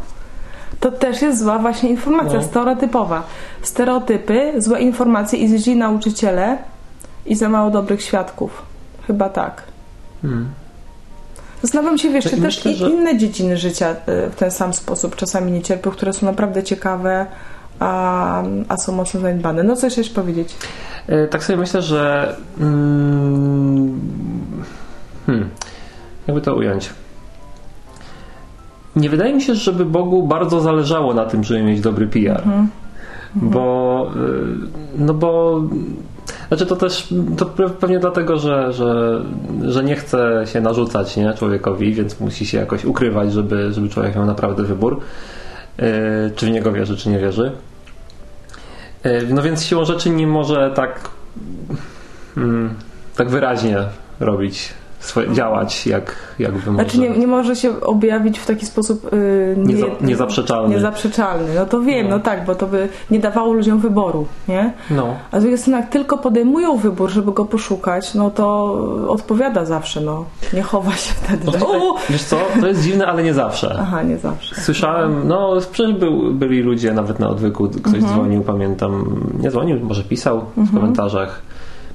To 0.79 0.91
też 0.91 1.21
jest 1.21 1.39
zła 1.39 1.59
właśnie 1.59 1.89
informacja, 1.89 2.37
no. 2.37 2.43
stereotypowa. 2.43 3.23
Stereotypy, 3.61 4.53
złe 4.57 4.81
informacje 4.81 5.39
i 5.39 5.57
źli 5.57 5.75
nauczyciele 5.75 6.57
i 7.25 7.35
za 7.35 7.49
mało 7.49 7.71
dobrych 7.71 8.01
świadków. 8.01 8.61
Chyba 9.07 9.29
tak. 9.29 9.63
Hmm. 10.21 10.49
Zastanawiam 11.61 11.97
się, 11.97 12.09
wiesz, 12.09 12.25
czy 12.25 12.37
Myślę, 12.37 12.71
też 12.71 12.79
że... 12.79 12.89
inne 12.89 13.17
dziedziny 13.17 13.57
życia 13.57 13.91
y, 13.91 14.29
w 14.29 14.35
ten 14.35 14.51
sam 14.51 14.73
sposób 14.73 15.15
czasami 15.15 15.51
nie 15.51 15.61
cierpią, 15.61 15.91
które 15.91 16.13
są 16.13 16.25
naprawdę 16.25 16.63
ciekawe, 16.63 17.25
a, 17.79 18.43
a 18.67 18.77
są 18.77 18.91
mocno 18.91 19.19
zaniedbane. 19.19 19.63
No 19.63 19.75
coś 19.75 19.97
jeszcze 19.97 20.15
powiedzieć? 20.15 20.55
E, 21.07 21.27
tak 21.27 21.43
sobie 21.43 21.57
myślę, 21.57 21.81
że 21.81 22.35
mm, 22.59 23.99
hmm, 25.25 25.49
jakby 26.27 26.41
to 26.41 26.55
ująć. 26.55 26.89
Nie 28.95 29.09
wydaje 29.09 29.33
mi 29.33 29.41
się, 29.41 29.55
żeby 29.55 29.85
Bogu 29.85 30.27
bardzo 30.27 30.61
zależało 30.61 31.13
na 31.13 31.25
tym, 31.25 31.43
żeby 31.43 31.63
mieć 31.63 31.81
dobry 31.81 32.07
PR. 32.07 32.37
Mhm. 32.37 32.69
Bo 33.35 34.07
e, 34.15 34.19
no 34.97 35.13
bo 35.13 35.61
znaczy 36.47 36.65
to 36.65 36.75
też 36.75 37.13
to 37.37 37.45
pewnie 37.79 37.99
dlatego, 37.99 38.37
że, 38.37 38.73
że, 38.73 39.21
że 39.61 39.83
nie 39.83 39.95
chce 39.95 40.43
się 40.45 40.61
narzucać 40.61 41.17
nie, 41.17 41.33
człowiekowi, 41.33 41.93
więc 41.93 42.19
musi 42.19 42.45
się 42.45 42.57
jakoś 42.57 42.85
ukrywać, 42.85 43.33
żeby, 43.33 43.73
żeby 43.73 43.89
człowiek 43.89 44.15
miał 44.15 44.25
naprawdę 44.25 44.63
wybór. 44.63 45.01
E, 45.79 46.29
czy 46.35 46.45
w 46.45 46.49
niego 46.49 46.71
wierzy, 46.71 46.97
czy 46.97 47.09
nie 47.09 47.19
wierzy. 47.19 47.51
E, 49.03 49.21
no 49.21 49.41
więc 49.41 49.65
siłą 49.65 49.85
rzeczy 49.85 50.09
nie 50.09 50.27
może 50.27 50.71
tak, 50.75 51.09
mm, 52.37 52.75
tak 53.15 53.29
wyraźnie 53.29 53.77
robić 54.19 54.73
swoje, 55.05 55.33
działać 55.33 55.87
jak, 55.87 56.15
jakby 56.39 56.59
Znaczy 56.59 56.97
może. 56.97 57.09
nie, 57.09 57.17
nie 57.17 57.27
może 57.27 57.55
się 57.55 57.81
objawić 57.81 58.39
w 58.39 58.45
taki 58.45 58.65
sposób 58.65 59.03
yy, 59.11 59.55
nie, 59.57 59.73
Nieza- 59.75 59.85
niezaprzeczalny. 60.01 60.75
niezaprzeczalny. 60.75 61.55
No 61.55 61.65
to 61.65 61.81
wiem, 61.81 62.09
No. 62.09 62.15
no. 62.17 62.23
tak, 62.23 62.45
bo 62.45 62.55
to 62.55 62.67
by 62.67 62.89
nie 63.11 63.19
dawało 63.19 63.53
ludziom 63.53 63.79
wyboru, 63.79 64.25
nie? 64.47 64.73
No. 64.91 65.07
A 65.31 65.37
z 65.39 65.41
drugiej 65.41 65.57
strony, 65.57 65.77
jak 65.77 65.89
tylko 65.89 66.17
podejmują 66.17 66.77
wybór, 66.77 67.09
żeby 67.09 67.31
go 67.31 67.45
poszukać, 67.45 68.13
no 68.13 68.31
to 68.31 68.73
odpowiada 69.07 69.65
zawsze, 69.65 70.01
no. 70.01 70.25
Nie 70.53 70.61
chowa 70.61 70.91
się 70.91 71.13
wtedy. 71.13 71.45
No 71.59 71.67
o! 71.67 71.95
wiesz 72.09 72.23
co, 72.23 72.37
to 72.61 72.67
jest 72.67 72.83
dziwne, 72.83 73.07
ale 73.07 73.23
nie 73.23 73.33
zawsze. 73.33 73.75
Aha, 73.79 74.03
nie 74.03 74.17
zawsze. 74.17 74.55
Słyszałem, 74.61 75.27
no 75.27 75.53
przecież 75.71 75.93
był, 75.93 76.33
byli 76.33 76.61
ludzie 76.61 76.93
nawet 76.93 77.19
na 77.19 77.29
odwyku, 77.29 77.67
ktoś 77.69 77.93
Mhm. 77.93 78.13
dzwonił, 78.13 78.41
pamiętam, 78.41 79.21
nie 79.39 79.51
dzwonił, 79.51 79.79
może 79.85 80.03
pisał 80.03 80.41
w 80.57 80.73
komentarzach. 80.73 81.41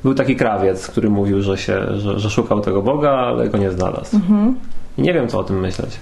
Był 0.04 0.14
taki 0.14 0.36
krawiec, 0.36 0.86
który 0.86 1.10
mówił, 1.10 1.42
że, 1.42 1.58
się, 1.58 1.98
że, 1.98 2.20
że 2.20 2.30
szukał 2.30 2.60
tego 2.60 2.82
Boga, 2.82 3.10
ale 3.10 3.48
go 3.48 3.58
nie 3.58 3.70
znalazł. 3.70 4.16
Mhm. 4.16 4.54
I 4.98 5.02
nie 5.02 5.14
wiem, 5.14 5.28
co 5.28 5.38
o 5.38 5.44
tym 5.44 5.60
myśleć. 5.60 6.00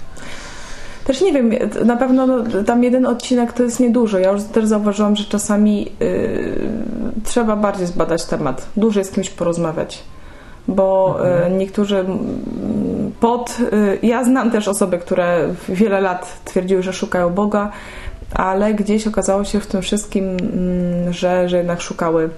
Też 1.09 1.21
nie 1.21 1.33
wiem, 1.33 1.51
na 1.85 1.97
pewno 1.97 2.27
no, 2.27 2.63
tam 2.63 2.83
jeden 2.83 3.05
odcinek 3.05 3.53
to 3.53 3.63
jest 3.63 3.79
niedużo. 3.79 4.19
Ja 4.19 4.31
już 4.31 4.43
też 4.43 4.65
zauważyłam, 4.65 5.15
że 5.15 5.23
czasami 5.23 5.91
yy, 5.99 6.69
trzeba 7.23 7.55
bardziej 7.55 7.87
zbadać 7.87 8.25
temat, 8.25 8.67
dłużej 8.77 9.05
z 9.05 9.11
kimś 9.11 9.29
porozmawiać. 9.29 10.03
Bo 10.67 11.19
yy, 11.49 11.57
niektórzy 11.57 11.99
mm, 11.99 12.19
pod. 13.19 13.57
Yy, 13.59 13.99
ja 14.03 14.23
znam 14.23 14.51
też 14.51 14.67
osoby, 14.67 14.97
które 14.97 15.47
wiele 15.69 16.01
lat 16.01 16.41
twierdziły, 16.45 16.83
że 16.83 16.93
szukają 16.93 17.29
Boga, 17.29 17.71
ale 18.33 18.73
gdzieś 18.73 19.07
okazało 19.07 19.43
się 19.43 19.59
w 19.59 19.67
tym 19.67 19.81
wszystkim, 19.81 20.25
mm, 20.25 21.13
że, 21.13 21.49
że 21.49 21.57
jednak 21.57 21.81
szukały 21.81 22.29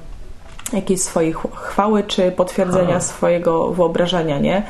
jakiejś 0.73 1.01
swojej 1.01 1.33
chw- 1.33 1.55
chwały 1.55 2.03
czy 2.03 2.31
potwierdzenia 2.31 2.89
Aha. 2.89 2.99
swojego 3.01 3.71
wyobrażenia, 3.71 4.39
nie? 4.39 4.63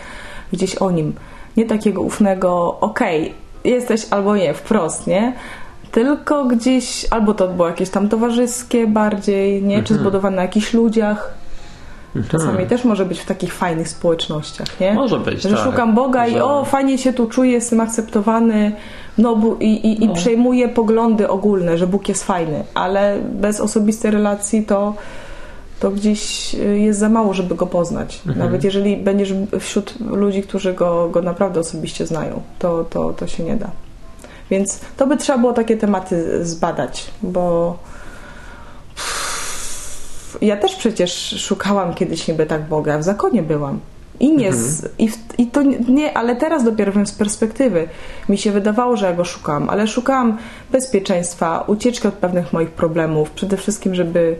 Gdzieś 0.53 0.75
o 0.75 0.91
nim. 0.91 1.13
Nie 1.57 1.65
takiego 1.65 2.01
ufnego, 2.01 2.77
okej, 2.81 3.33
jesteś 3.63 4.05
albo 4.09 4.35
nie, 4.35 4.53
wprost, 4.53 5.07
nie? 5.07 5.33
Tylko 5.91 6.45
gdzieś, 6.45 7.05
albo 7.09 7.33
to 7.33 7.47
było 7.47 7.67
jakieś 7.67 7.89
tam 7.89 8.09
towarzyskie 8.09 8.87
bardziej, 8.87 9.63
nie? 9.63 9.75
Czy 9.75 9.93
Mhm. 9.93 9.99
zbudowane 9.99 10.35
na 10.35 10.41
jakichś 10.41 10.73
ludziach. 10.73 11.33
Czasami 12.29 12.51
Hmm. 12.51 12.69
też 12.69 12.83
może 12.85 13.05
być 13.05 13.19
w 13.19 13.25
takich 13.25 13.53
fajnych 13.53 13.89
społecznościach, 13.89 14.79
nie? 14.79 14.93
Może 14.93 15.19
być, 15.19 15.41
Że 15.41 15.49
tak. 15.49 15.59
szukam 15.59 15.95
Boga 15.95 16.27
i 16.27 16.33
Że- 16.33 16.45
o, 16.45 16.65
fajnie 16.65 16.97
się 16.97 17.13
tu 17.13 17.27
czuję, 17.27 17.51
jestem 17.51 17.79
akceptowany 17.79 18.71
no, 19.17 19.37
i, 19.59 19.65
i, 19.73 20.03
i 20.03 20.07
No. 20.07 20.13
przejmuję 20.13 20.69
poglądy 20.69 21.29
ogólne, 21.29 21.77
że 21.77 21.87
Bóg 21.87 22.09
jest 22.09 22.23
fajny, 22.23 22.63
ale 22.73 23.17
bez 23.33 23.59
osobistej 23.59 24.11
relacji 24.11 24.65
to, 24.65 24.93
to 25.81 25.91
gdzieś 25.91 26.55
y, 26.55 26.79
jest 26.79 26.99
za 26.99 27.09
mało, 27.09 27.33
żeby 27.33 27.55
go 27.55 27.67
poznać. 27.67 28.21
Mhm. 28.27 28.39
Nawet 28.45 28.63
jeżeli 28.63 28.97
będziesz 28.97 29.33
wśród 29.59 29.99
ludzi, 29.99 30.43
którzy 30.43 30.73
go, 30.73 31.09
go 31.09 31.21
naprawdę 31.21 31.59
osobiście 31.59 32.07
znają, 32.07 32.41
to, 32.59 32.83
to, 32.83 33.13
to 33.13 33.27
się 33.27 33.43
nie 33.43 33.55
da. 33.55 33.71
Więc 34.49 34.79
to 34.97 35.07
by 35.07 35.17
trzeba 35.17 35.39
było 35.39 35.53
takie 35.53 35.77
tematy 35.77 36.45
zbadać, 36.45 37.11
bo 37.21 37.77
ja 40.41 40.57
też 40.57 40.75
przecież 40.75 41.35
szukałam 41.39 41.93
kiedyś 41.93 42.27
niby 42.27 42.45
tak 42.45 42.67
Boga, 42.67 42.97
w 42.97 43.03
zakonie 43.03 43.43
byłam. 43.43 43.79
I 44.19 44.37
nie, 44.37 44.53
z, 44.53 44.89
i, 44.99 45.09
w, 45.09 45.17
i 45.37 45.47
to 45.47 45.61
nie, 45.87 46.17
ale 46.17 46.35
teraz 46.35 46.63
dopiero 46.63 46.91
wiem 46.91 47.05
z 47.05 47.11
perspektywy. 47.11 47.87
Mi 48.29 48.37
się 48.37 48.51
wydawało, 48.51 48.97
że 48.97 49.05
ja 49.05 49.13
go 49.13 49.25
szukałam, 49.25 49.69
ale 49.69 49.87
szukałam 49.87 50.37
bezpieczeństwa, 50.71 51.63
ucieczki 51.67 52.07
od 52.07 52.13
pewnych 52.13 52.53
moich 52.53 52.69
problemów, 52.69 53.31
przede 53.31 53.57
wszystkim, 53.57 53.95
żeby. 53.95 54.35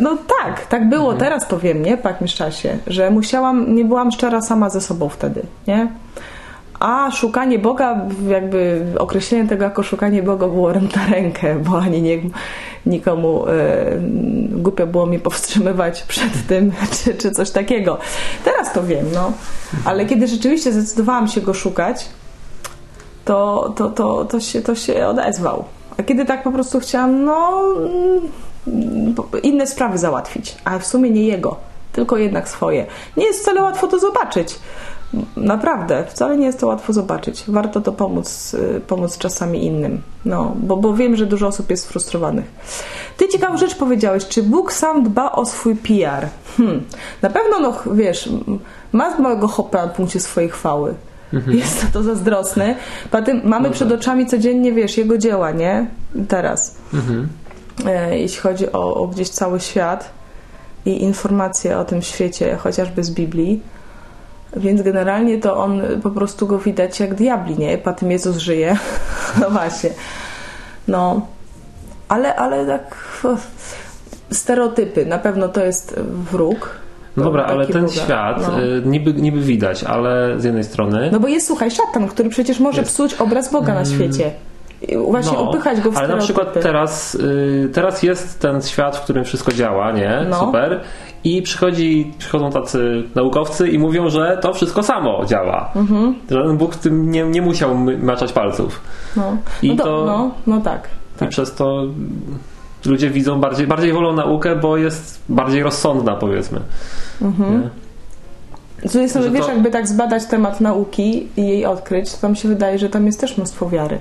No 0.00 0.16
tak, 0.42 0.66
tak 0.66 0.88
było, 0.88 1.14
teraz 1.14 1.48
to 1.48 1.58
wiem, 1.58 1.82
nie? 1.82 1.96
Po 1.96 2.08
jakimś 2.08 2.34
czasie, 2.34 2.78
że 2.86 3.10
musiałam, 3.10 3.74
nie 3.74 3.84
byłam 3.84 4.12
szczera 4.12 4.40
sama 4.40 4.70
ze 4.70 4.80
sobą 4.80 5.08
wtedy, 5.08 5.42
nie? 5.66 5.88
A 6.80 7.10
szukanie 7.10 7.58
Boga, 7.58 8.06
jakby 8.28 8.86
określenie 8.98 9.48
tego 9.48 9.64
jako 9.64 9.82
szukanie 9.82 10.22
Boga 10.22 10.48
było 10.48 10.72
na 10.72 11.06
rękę, 11.10 11.58
bo 11.58 11.78
ani 11.78 12.02
nie, 12.02 12.18
nikomu 12.86 13.48
e, 13.48 13.52
głupio 14.50 14.86
było 14.86 15.06
mnie 15.06 15.18
powstrzymywać 15.18 16.02
przed 16.02 16.46
tym, 16.46 16.72
czy, 17.04 17.14
czy 17.14 17.30
coś 17.30 17.50
takiego. 17.50 17.98
Teraz 18.44 18.72
to 18.72 18.82
wiem, 18.82 19.06
no. 19.14 19.32
Ale 19.84 20.06
kiedy 20.06 20.26
rzeczywiście 20.26 20.72
zdecydowałam 20.72 21.28
się 21.28 21.40
go 21.40 21.54
szukać, 21.54 22.08
to, 23.24 23.72
to, 23.76 23.90
to, 23.90 24.24
to, 24.24 24.40
się, 24.40 24.62
to 24.62 24.74
się 24.74 25.06
odezwał. 25.06 25.64
A 25.98 26.02
kiedy 26.02 26.24
tak 26.24 26.42
po 26.42 26.52
prostu 26.52 26.80
chciałam, 26.80 27.24
no, 27.24 27.62
inne 29.42 29.66
sprawy 29.66 29.98
załatwić, 29.98 30.56
a 30.64 30.78
w 30.78 30.86
sumie 30.86 31.10
nie 31.10 31.22
jego, 31.24 31.56
tylko 31.92 32.16
jednak 32.16 32.48
swoje. 32.48 32.86
Nie 33.16 33.26
jest 33.26 33.40
wcale 33.40 33.62
łatwo 33.62 33.86
to 33.86 33.98
zobaczyć. 33.98 34.58
Naprawdę, 35.36 36.04
wcale 36.08 36.36
nie 36.36 36.46
jest 36.46 36.60
to 36.60 36.66
łatwo 36.66 36.92
zobaczyć. 36.92 37.44
Warto 37.48 37.80
to 37.80 37.92
pomóc, 37.92 38.54
y, 38.54 38.80
pomóc 38.80 39.18
czasami 39.18 39.64
innym. 39.66 40.02
No, 40.24 40.54
bo, 40.56 40.76
bo 40.76 40.94
wiem, 40.94 41.16
że 41.16 41.26
dużo 41.26 41.46
osób 41.46 41.70
jest 41.70 41.88
frustrowanych. 41.88 42.44
Ty 43.16 43.28
ciekawą 43.28 43.56
rzecz 43.56 43.74
powiedziałeś, 43.74 44.28
czy 44.28 44.42
Bóg 44.42 44.72
sam 44.72 45.02
dba 45.04 45.32
o 45.32 45.46
swój 45.46 45.76
PR? 45.76 46.28
Hmm. 46.56 46.82
Na 47.22 47.30
pewno, 47.30 47.60
no 47.60 47.94
wiesz, 47.94 48.28
ma 48.92 49.18
małego 49.18 49.48
hopa 49.48 49.86
na 49.86 49.92
punkcie 49.92 50.20
swojej 50.20 50.50
chwały. 50.50 50.94
Jest 51.48 51.80
to, 51.80 51.86
to 51.92 52.02
zazdrosny. 52.02 52.76
Poza 53.10 53.22
tym 53.24 53.40
mamy 53.44 53.68
No 53.68 53.74
przed 53.74 53.88
tak. 53.88 53.98
oczami 53.98 54.26
codziennie, 54.26 54.72
wiesz, 54.72 54.98
jego 54.98 55.18
dzieła, 55.18 55.50
nie? 55.50 55.86
Teraz. 56.28 56.76
Mhm. 56.94 57.28
E, 57.86 58.18
jeśli 58.18 58.40
chodzi 58.40 58.72
o, 58.72 58.94
o 58.94 59.06
gdzieś 59.06 59.28
cały 59.28 59.60
świat 59.60 60.10
i 60.86 61.02
informacje 61.02 61.78
o 61.78 61.84
tym 61.84 62.02
świecie, 62.02 62.56
chociażby 62.56 63.04
z 63.04 63.10
Biblii. 63.10 63.60
Więc 64.56 64.82
generalnie 64.82 65.38
to 65.38 65.56
on 65.56 65.82
po 66.02 66.10
prostu 66.10 66.46
go 66.46 66.58
widać 66.58 67.00
jak 67.00 67.14
diabli, 67.14 67.58
nie? 67.58 67.78
Po 67.78 67.92
tym 67.92 68.10
Jezus 68.10 68.36
żyje. 68.36 68.76
No 69.40 69.50
właśnie. 69.50 69.90
No. 70.88 71.26
Ale, 72.08 72.36
ale 72.36 72.66
tak 72.66 72.96
stereotypy. 74.30 75.06
Na 75.06 75.18
pewno 75.18 75.48
to 75.48 75.64
jest 75.64 76.00
wróg. 76.30 76.70
No 77.16 77.24
dobra, 77.24 77.44
ale 77.44 77.66
ten 77.66 77.86
Boga. 77.86 77.94
świat 77.94 78.42
No. 78.42 78.58
niby, 78.90 79.12
niby 79.14 79.40
widać, 79.40 79.84
ale 79.84 80.40
z 80.40 80.44
jednej 80.44 80.64
strony. 80.64 81.08
No 81.12 81.20
bo 81.20 81.28
jest, 81.28 81.46
słuchaj, 81.46 81.70
szatan, 81.70 82.08
który 82.08 82.28
przecież 82.28 82.60
może 82.60 82.80
Jest. 82.80 82.92
psuć 82.92 83.14
obraz 83.14 83.52
Boga 83.52 83.74
na 83.74 83.84
świecie. 83.84 84.30
Właśnie 85.10 85.38
upychać 85.38 85.80
go 85.80 85.90
w 85.92 85.96
ale 85.96 86.08
na 86.08 86.16
przykład 86.16 86.52
teraz, 86.52 87.14
y, 87.14 87.70
teraz 87.72 88.02
jest 88.02 88.40
ten 88.40 88.62
świat, 88.62 88.96
w 88.96 89.00
którym 89.00 89.24
wszystko 89.24 89.52
działa, 89.52 89.92
nie? 89.92 90.26
No. 90.30 90.40
Super. 90.40 90.80
I 91.24 91.42
przychodzi, 91.42 92.12
przychodzą 92.18 92.50
tacy 92.50 93.02
naukowcy 93.14 93.68
i 93.68 93.78
mówią, 93.78 94.08
że 94.08 94.38
to 94.42 94.52
wszystko 94.52 94.82
samo 94.82 95.24
działa. 95.24 95.70
Mhm. 95.76 96.14
Żaden 96.30 96.56
Bóg 96.56 96.74
w 96.74 96.78
tym 96.78 97.10
nie, 97.10 97.22
nie 97.22 97.42
musiał 97.42 97.74
maczać 98.02 98.32
palców. 98.32 98.80
No, 99.16 99.36
I 99.62 99.68
no, 99.68 99.76
to, 99.76 99.84
to- 99.84 100.06
no, 100.06 100.30
no 100.46 100.60
tak. 100.60 100.88
I 101.16 101.18
tak. 101.18 101.28
przez 101.28 101.54
to 101.54 101.82
ludzie 102.86 103.10
widzą 103.10 103.40
bardziej, 103.40 103.66
bardziej 103.66 103.92
wolą 103.92 104.12
naukę, 104.12 104.56
bo 104.56 104.76
jest 104.76 105.20
bardziej 105.28 105.62
rozsądna, 105.62 106.16
powiedzmy. 106.16 106.60
Mhm. 107.22 107.62
Nie? 107.62 107.68
Z 108.88 108.92
drugiej 108.92 109.08
strony, 109.08 109.30
wiesz, 109.30 109.46
to- 109.46 109.52
jakby 109.52 109.70
tak 109.70 109.88
zbadać 109.88 110.26
temat 110.26 110.60
nauki 110.60 111.28
i 111.36 111.48
jej 111.48 111.66
odkryć, 111.66 112.12
to 112.12 112.20
tam 112.20 112.36
się 112.36 112.48
wydaje, 112.48 112.78
że 112.78 112.88
tam 112.88 113.06
jest 113.06 113.20
też 113.20 113.36
mnóstwo 113.36 113.68
wiary. 113.68 113.98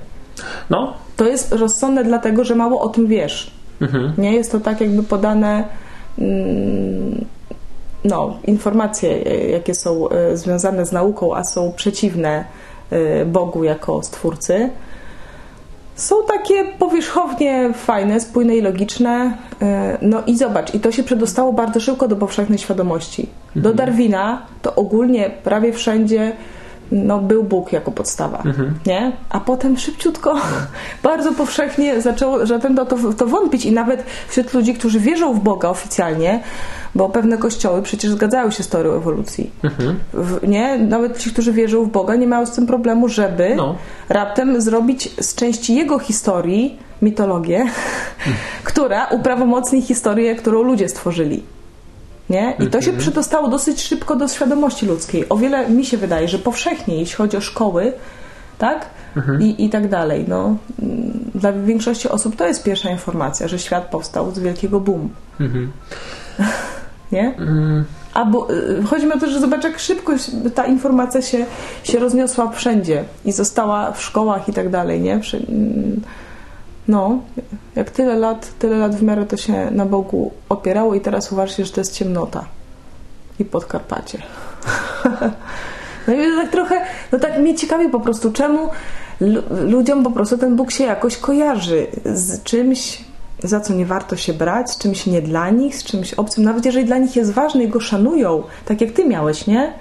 No. 0.69 0.93
To 1.17 1.27
jest 1.27 1.51
rozsądne 1.51 2.03
dlatego, 2.03 2.43
że 2.43 2.55
mało 2.55 2.81
o 2.81 2.89
tym 2.89 3.07
wiesz. 3.07 3.51
Mhm. 3.81 4.13
Nie 4.17 4.33
jest 4.33 4.51
to 4.51 4.59
tak 4.59 4.81
jakby 4.81 5.03
podane 5.03 5.63
mm, 6.19 7.25
no, 8.05 8.37
informacje, 8.43 9.21
jakie 9.51 9.75
są 9.75 10.09
e, 10.09 10.37
związane 10.37 10.85
z 10.85 10.91
nauką, 10.91 11.35
a 11.35 11.43
są 11.43 11.71
przeciwne 11.75 12.45
e, 12.91 13.25
Bogu 13.25 13.63
jako 13.63 14.03
stwórcy. 14.03 14.69
Są 15.95 16.15
takie 16.27 16.65
powierzchownie 16.79 17.73
fajne, 17.73 18.19
spójne 18.19 18.55
i 18.55 18.61
logiczne. 18.61 19.37
E, 19.61 19.97
No 20.01 20.23
i 20.27 20.37
zobacz, 20.37 20.73
i 20.73 20.79
to 20.79 20.91
się 20.91 21.03
przedostało 21.03 21.53
bardzo 21.53 21.79
szybko 21.79 22.07
do 22.07 22.15
powszechnej 22.15 22.59
świadomości. 22.59 23.29
Do 23.55 23.73
Darwina 23.73 24.45
to 24.61 24.75
ogólnie 24.75 25.31
prawie 25.43 25.73
wszędzie 25.73 26.31
no, 26.93 27.19
był 27.19 27.43
Bóg 27.43 27.73
jako 27.73 27.91
podstawa, 27.91 28.37
Mhm. 28.45 28.73
nie? 28.85 29.11
A 29.29 29.39
potem 29.39 29.77
szybciutko, 29.77 30.35
bardzo 31.03 31.31
powszechnie 31.33 32.01
zaczęło, 32.01 32.45
zaczęto 32.45 32.85
to, 32.85 32.97
to 33.17 33.25
wątpić 33.27 33.65
i 33.65 33.71
nawet 33.71 34.03
wśród 34.27 34.53
ludzi, 34.53 34.73
którzy 34.73 34.99
wierzą 34.99 35.33
w 35.33 35.39
Boga 35.39 35.69
oficjalnie, 35.69 36.39
bo 36.95 37.09
pewne 37.09 37.37
kościoły 37.37 37.81
przecież 37.81 38.11
zgadzają 38.11 38.51
się 38.51 38.63
z 38.63 38.67
teorią 38.67 38.91
ewolucji. 38.93 39.51
Mhm. 39.63 39.99
W, 40.13 40.47
nie? 40.47 40.77
Nawet 40.77 41.17
ci, 41.17 41.29
którzy 41.31 41.53
wierzą 41.53 41.83
w 41.83 41.89
Boga, 41.89 42.15
nie 42.15 42.27
mają 42.27 42.45
z 42.45 42.51
tym 42.51 42.67
problemu, 42.67 43.07
żeby 43.07 43.53
No. 43.55 43.75
raptem 44.09 44.61
zrobić 44.61 45.09
z 45.21 45.35
części 45.35 45.75
jego 45.75 45.99
historii 45.99 46.79
mitologię, 47.01 47.65
która 48.63 49.05
uprawomocni 49.05 49.81
historię, 49.81 50.35
którą 50.35 50.61
ludzie 50.63 50.89
stworzyli. 50.89 51.43
Nie? 52.29 52.57
I 52.59 52.67
to 52.67 52.81
się 52.81 52.93
przedostało 52.93 53.47
dosyć 53.47 53.81
szybko 53.81 54.15
do 54.15 54.27
świadomości 54.27 54.85
ludzkiej. 54.85 55.29
O 55.29 55.37
wiele 55.37 55.69
mi 55.69 55.85
się 55.85 55.97
wydaje, 55.97 56.27
że 56.27 56.39
powszechniej, 56.39 56.99
jeśli 56.99 57.15
chodzi 57.15 57.37
o 57.37 57.41
szkoły, 57.41 57.93
tak? 58.57 58.85
I, 59.39 59.65
I 59.65 59.69
tak 59.69 59.89
dalej. 59.89 60.25
No, 60.27 60.57
mm, 60.81 61.31
dla 61.35 61.53
większości 61.53 62.09
osób 62.09 62.35
to 62.35 62.47
jest 62.47 62.63
pierwsza 62.63 62.89
informacja, 62.89 63.47
że 63.47 63.59
świat 63.59 63.85
powstał 63.85 64.31
z 64.31 64.39
wielkiego 64.39 64.79
boom. 64.79 65.09
Mhm. 65.39 65.71
Nie? 67.11 67.35
Mm, 67.37 67.85
Albo 68.13 68.47
y, 68.53 68.83
chodzi 68.83 69.05
mi 69.05 69.13
o 69.13 69.19
to, 69.19 69.27
że 69.27 69.39
zobacz, 69.39 69.63
jak 69.63 69.79
szybko 69.79 70.13
ta 70.55 70.65
informacja 70.65 71.21
się, 71.21 71.45
się 71.83 71.99
rozniosła 71.99 72.51
wszędzie 72.51 73.03
i 73.25 73.31
została 73.31 73.91
w 73.91 74.01
szkołach 74.01 74.49
i 74.49 74.53
tak 74.53 74.69
dalej, 74.69 75.01
nie? 75.01 75.13
Mm, 75.13 76.01
no, 76.87 77.19
jak 77.75 77.91
tyle 77.91 78.15
lat, 78.15 78.51
tyle 78.59 78.77
lat 78.77 78.95
w 78.95 79.03
miarę 79.03 79.25
to 79.25 79.37
się 79.37 79.71
na 79.71 79.85
Bogu 79.85 80.31
opierało 80.49 80.95
i 80.95 81.01
teraz 81.01 81.31
uważacie, 81.31 81.65
że 81.65 81.71
to 81.71 81.81
jest 81.81 81.93
ciemnota 81.93 82.45
i 83.39 83.45
Podkarpacie. 83.45 84.17
No 86.07 86.13
i 86.13 86.17
tak 86.41 86.51
trochę, 86.51 86.81
no 87.11 87.19
tak 87.19 87.39
mnie 87.39 87.55
ciekawi 87.55 87.89
po 87.89 87.99
prostu, 87.99 88.31
czemu 88.31 88.69
lu- 89.21 89.41
ludziom 89.67 90.03
po 90.03 90.11
prostu 90.11 90.37
ten 90.37 90.55
Bóg 90.55 90.71
się 90.71 90.83
jakoś 90.83 91.17
kojarzy 91.17 91.87
z 92.05 92.43
czymś, 92.43 93.03
za 93.43 93.59
co 93.59 93.73
nie 93.73 93.85
warto 93.85 94.15
się 94.17 94.33
brać, 94.33 94.71
z 94.71 94.77
czymś 94.77 95.05
nie 95.05 95.21
dla 95.21 95.49
nich, 95.49 95.75
z 95.75 95.83
czymś 95.83 96.13
obcym, 96.13 96.43
nawet 96.43 96.65
jeżeli 96.65 96.85
dla 96.85 96.97
nich 96.97 97.15
jest 97.15 97.31
ważny 97.31 97.63
i 97.63 97.67
go 97.67 97.79
szanują, 97.79 98.43
tak 98.65 98.81
jak 98.81 98.91
ty 98.91 99.05
miałeś, 99.05 99.47
nie? 99.47 99.73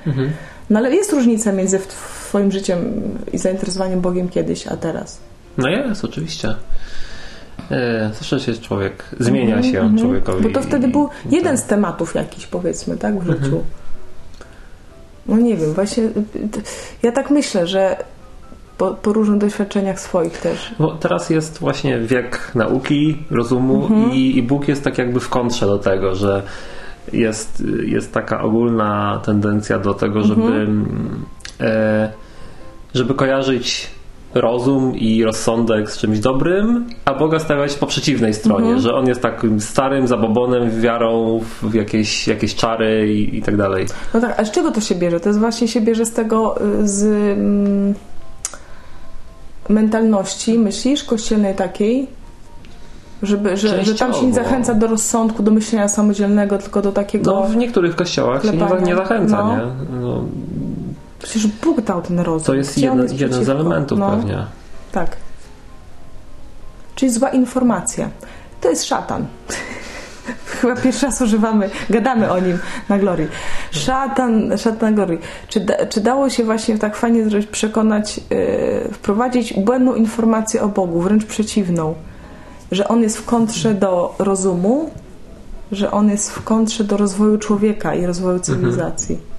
No 0.71 0.79
ale 0.79 0.95
jest 0.95 1.13
różnica 1.13 1.53
między 1.53 1.79
twoim 1.79 2.53
życiem 2.53 3.03
i 3.33 3.39
zainteresowaniem 3.39 4.01
Bogiem 4.01 4.29
kiedyś, 4.29 4.67
a 4.67 4.77
teraz. 4.77 5.19
No 5.59 5.69
jest, 5.69 6.05
oczywiście. 6.05 6.55
E, 7.71 8.11
Zawsze 8.15 8.41
się 8.41 8.55
człowiek 8.55 9.05
zmienia 9.21 9.63
się 9.63 9.95
człowiekowi. 9.99 10.37
Mhm, 10.39 10.53
Bo 10.55 10.61
to 10.61 10.67
wtedy 10.67 10.89
był 10.89 11.09
jeden 11.31 11.59
z 11.59 11.65
tematów 11.65 12.15
jakiś, 12.15 12.47
powiedzmy, 12.47 12.97
tak, 12.97 13.19
w 13.19 13.27
życiu. 13.27 13.63
No 15.27 15.37
nie 15.37 15.57
wiem, 15.57 15.73
właśnie 15.73 16.03
y, 16.05 16.09
y, 16.37 16.49
ja 17.03 17.13
tak 17.13 17.31
myślę, 17.31 17.67
że 17.67 17.97
po, 18.79 18.91
po 18.95 19.13
różnych 19.13 19.39
doświadczeniach 19.39 20.01
swoich 20.01 20.39
też. 20.39 20.75
Bo 20.79 20.91
teraz 20.91 21.31
jest 21.31 21.59
właśnie 21.59 21.99
wiek 22.01 22.51
nauki, 22.55 23.19
rozumu 23.31 23.83
Mhm. 23.87 24.13
i, 24.13 24.37
i 24.39 24.43
Bóg 24.43 24.69
jest 24.69 24.85
tak 24.85 24.99
jakby 24.99 25.21
w 25.21 25.29
kontrze 25.29 25.67
do 25.67 25.79
tego, 25.79 26.15
że 26.15 26.43
jest, 27.13 27.63
jest 27.87 28.13
taka 28.13 28.43
ogólna 28.43 29.21
tendencja 29.25 29.79
do 29.79 29.95
tego, 29.95 30.23
żeby, 30.23 30.43
Mhm. 30.43 30.63
mm, 30.69 31.25
e, 31.61 32.13
żeby 32.95 33.15
kojarzyć 33.15 33.91
rozum 34.35 34.97
i 34.97 35.25
rozsądek 35.25 35.91
z 35.91 35.99
czymś 35.99 36.19
dobrym, 36.21 36.87
a 37.05 37.15
Boga 37.15 37.39
stawiać 37.39 37.75
po 37.75 37.87
przeciwnej 37.87 38.35
stronie, 38.35 38.65
Mhm. 38.65 38.81
że 38.81 38.95
on 38.95 39.07
jest 39.07 39.21
takim 39.23 39.61
starym 39.61 40.07
zabobonem, 40.07 40.81
wiarą 40.81 41.41
w 41.63 41.75
jakieś, 41.75 42.29
jakieś 42.29 42.55
czary 42.55 43.15
i, 43.15 43.39
i 43.39 43.43
tak 43.43 43.57
dalej. 43.57 43.87
No 44.15 44.21
tak, 44.21 44.41
a 44.41 44.45
z 44.45 44.51
czego 44.51 44.71
to 44.71 44.81
się 44.81 44.95
bierze? 44.95 45.21
To 45.21 45.29
jest 45.29 45.39
właśnie 45.41 45.69
się 45.69 45.81
bierze 45.81 46.07
z 46.07 46.13
tego, 46.13 46.61
y, 46.81 46.89
z 46.89 47.05
mm, 47.39 47.95
mentalności, 49.69 50.59
myślisz, 50.59 51.05
kościelnej 51.05 51.55
takiej, 51.55 52.07
żeby, 53.23 53.57
że, 53.57 53.85
że 53.85 53.95
tam 53.95 54.15
się 54.15 54.27
nie 54.27 54.33
zachęca 54.35 54.75
do 54.75 54.87
rozsądku, 54.87 55.43
do 55.43 55.51
myślenia 55.51 55.89
samodzielnego, 55.89 56.59
tylko 56.59 56.83
do 56.83 56.93
takiego... 56.93 57.31
No, 57.33 57.43
w 57.43 57.57
niektórych 57.57 57.97
kościołach 57.97 58.43
się 58.43 58.51
nie, 58.51 58.59
Klepania. 58.59 58.87
nie 58.87 58.97
zachęca, 58.97 59.37
No. 59.37 59.57
nie? 59.57 59.63
No, 60.01 60.25
Przecież 61.23 61.47
Bóg 61.47 61.81
dał 61.81 62.03
ten 62.03 62.21
rozum. 62.21 62.47
to 62.47 62.55
jest 62.55 62.73
Gdzie 62.77 62.87
jeden, 62.87 63.13
jeden 63.15 63.45
z 63.45 63.49
elementów 63.49 63.99
No. 63.99 64.11
pewnie. 64.11 64.47
Tak. 64.93 65.17
Czyli 66.95 67.13
zła 67.13 67.29
informacja. 67.31 68.09
To 68.61 68.71
jest 68.71 68.85
szatan. 68.85 69.27
Chyba 70.47 70.77
pierwszy 70.77 71.07
raz 71.07 71.21
używamy, 71.21 71.71
gadamy 71.91 72.31
o 72.31 72.41
nim 72.41 72.59
na 72.89 72.99
Glorii. 72.99 73.29
Szatan, 73.71 74.59
szatan 74.59 74.95
Glorii. 74.95 75.19
Czy, 75.49 75.61
da, 75.61 75.87
czy 75.87 76.01
dało 76.01 76.31
się 76.31 76.45
właśnie 76.45 76.79
tak 76.79 76.97
fajnie 76.97 77.25
zrobić, 77.25 77.49
przekonać, 77.51 78.17
yy, 78.31 78.89
wprowadzić 78.93 79.55
błędną 79.55 79.95
informację 79.95 80.63
o 80.63 80.69
Bogu, 80.69 81.01
wręcz 81.01 81.25
przeciwną, 81.25 81.95
że 82.73 82.89
On 82.89 83.03
jest 83.03 83.19
w 83.19 83.25
kontrze 83.25 83.75
do 83.75 84.15
rozumu, 84.19 84.91
że 85.73 85.91
On 85.91 86.11
jest 86.11 86.31
w 86.31 86.45
kontrze 86.45 86.85
do 86.85 86.97
rozwoju 86.97 87.39
człowieka 87.39 87.95
i 87.95 88.07
rozwoju 88.07 88.39
cywilizacji. 88.41 89.32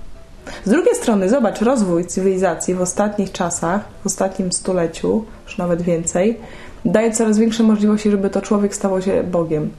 Z 0.65 0.69
drugiej 0.69 0.95
strony, 0.95 1.29
zobacz, 1.29 1.62
rozwój 1.62 2.05
cywilizacji 2.05 2.75
w 2.75 2.81
ostatnich 2.81 3.31
czasach, 3.31 3.81
w 4.03 4.05
ostatnim 4.05 4.51
stuleciu, 4.51 5.23
już 5.45 5.57
nawet 5.57 5.81
więcej, 5.81 6.38
daje 6.85 7.12
coraz 7.12 7.38
większe 7.38 7.63
możliwości, 7.63 8.12
żeby 8.12 8.29
to 8.29 8.41
człowiek 8.41 8.75
stawał 8.75 9.01
się 9.01 9.23
Bogiem. 9.23 9.69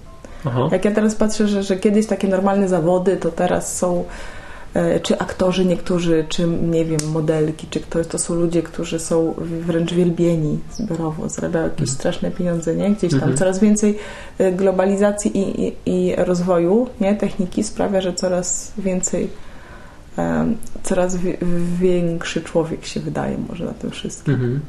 Aha. 0.44 0.68
Jak 0.72 0.84
ja 0.84 0.90
teraz 0.90 1.14
patrzę, 1.14 1.48
że, 1.48 1.62
że 1.62 1.76
kiedyś 1.76 2.06
takie 2.06 2.28
normalne 2.28 2.68
zawody, 2.68 3.16
to 3.16 3.30
teraz 3.30 3.76
są 3.76 4.04
e, 4.74 5.00
czy 5.00 5.18
aktorzy 5.18 5.64
niektórzy, 5.64 6.24
czy 6.28 6.46
nie 6.46 6.84
wiem, 6.84 7.00
modelki, 7.12 7.66
czy 7.70 7.80
ktoś, 7.80 8.06
to 8.06 8.18
są 8.18 8.34
ludzie, 8.34 8.62
którzy 8.62 8.98
są 8.98 9.34
wręcz 9.38 9.94
wielbieni 9.94 10.58
zbiorowo, 10.72 11.28
zarabiają 11.28 11.64
jakieś 11.64 11.90
straszne 11.90 12.30
pieniądze, 12.30 12.74
nie? 12.74 12.90
Gdzieś 12.90 13.10
tam 13.10 13.20
Mhm. 13.20 13.36
coraz 13.36 13.58
więcej 13.58 13.98
e, 14.38 14.52
globalizacji 14.52 15.38
i, 15.38 15.66
i, 15.66 15.72
i 15.86 16.16
rozwoju, 16.16 16.88
nie? 17.00 17.14
Techniki 17.14 17.64
sprawia, 17.64 18.00
że 18.00 18.12
coraz 18.12 18.72
więcej 18.78 19.28
coraz 20.82 21.16
wi- 21.16 21.36
większy 21.80 22.42
człowiek 22.42 22.86
się 22.86 23.00
wydaje 23.00 23.38
może 23.48 23.64
na 23.64 23.72
tym 23.72 23.90
wszystkim. 23.90 24.34
Mhm. 24.34 24.60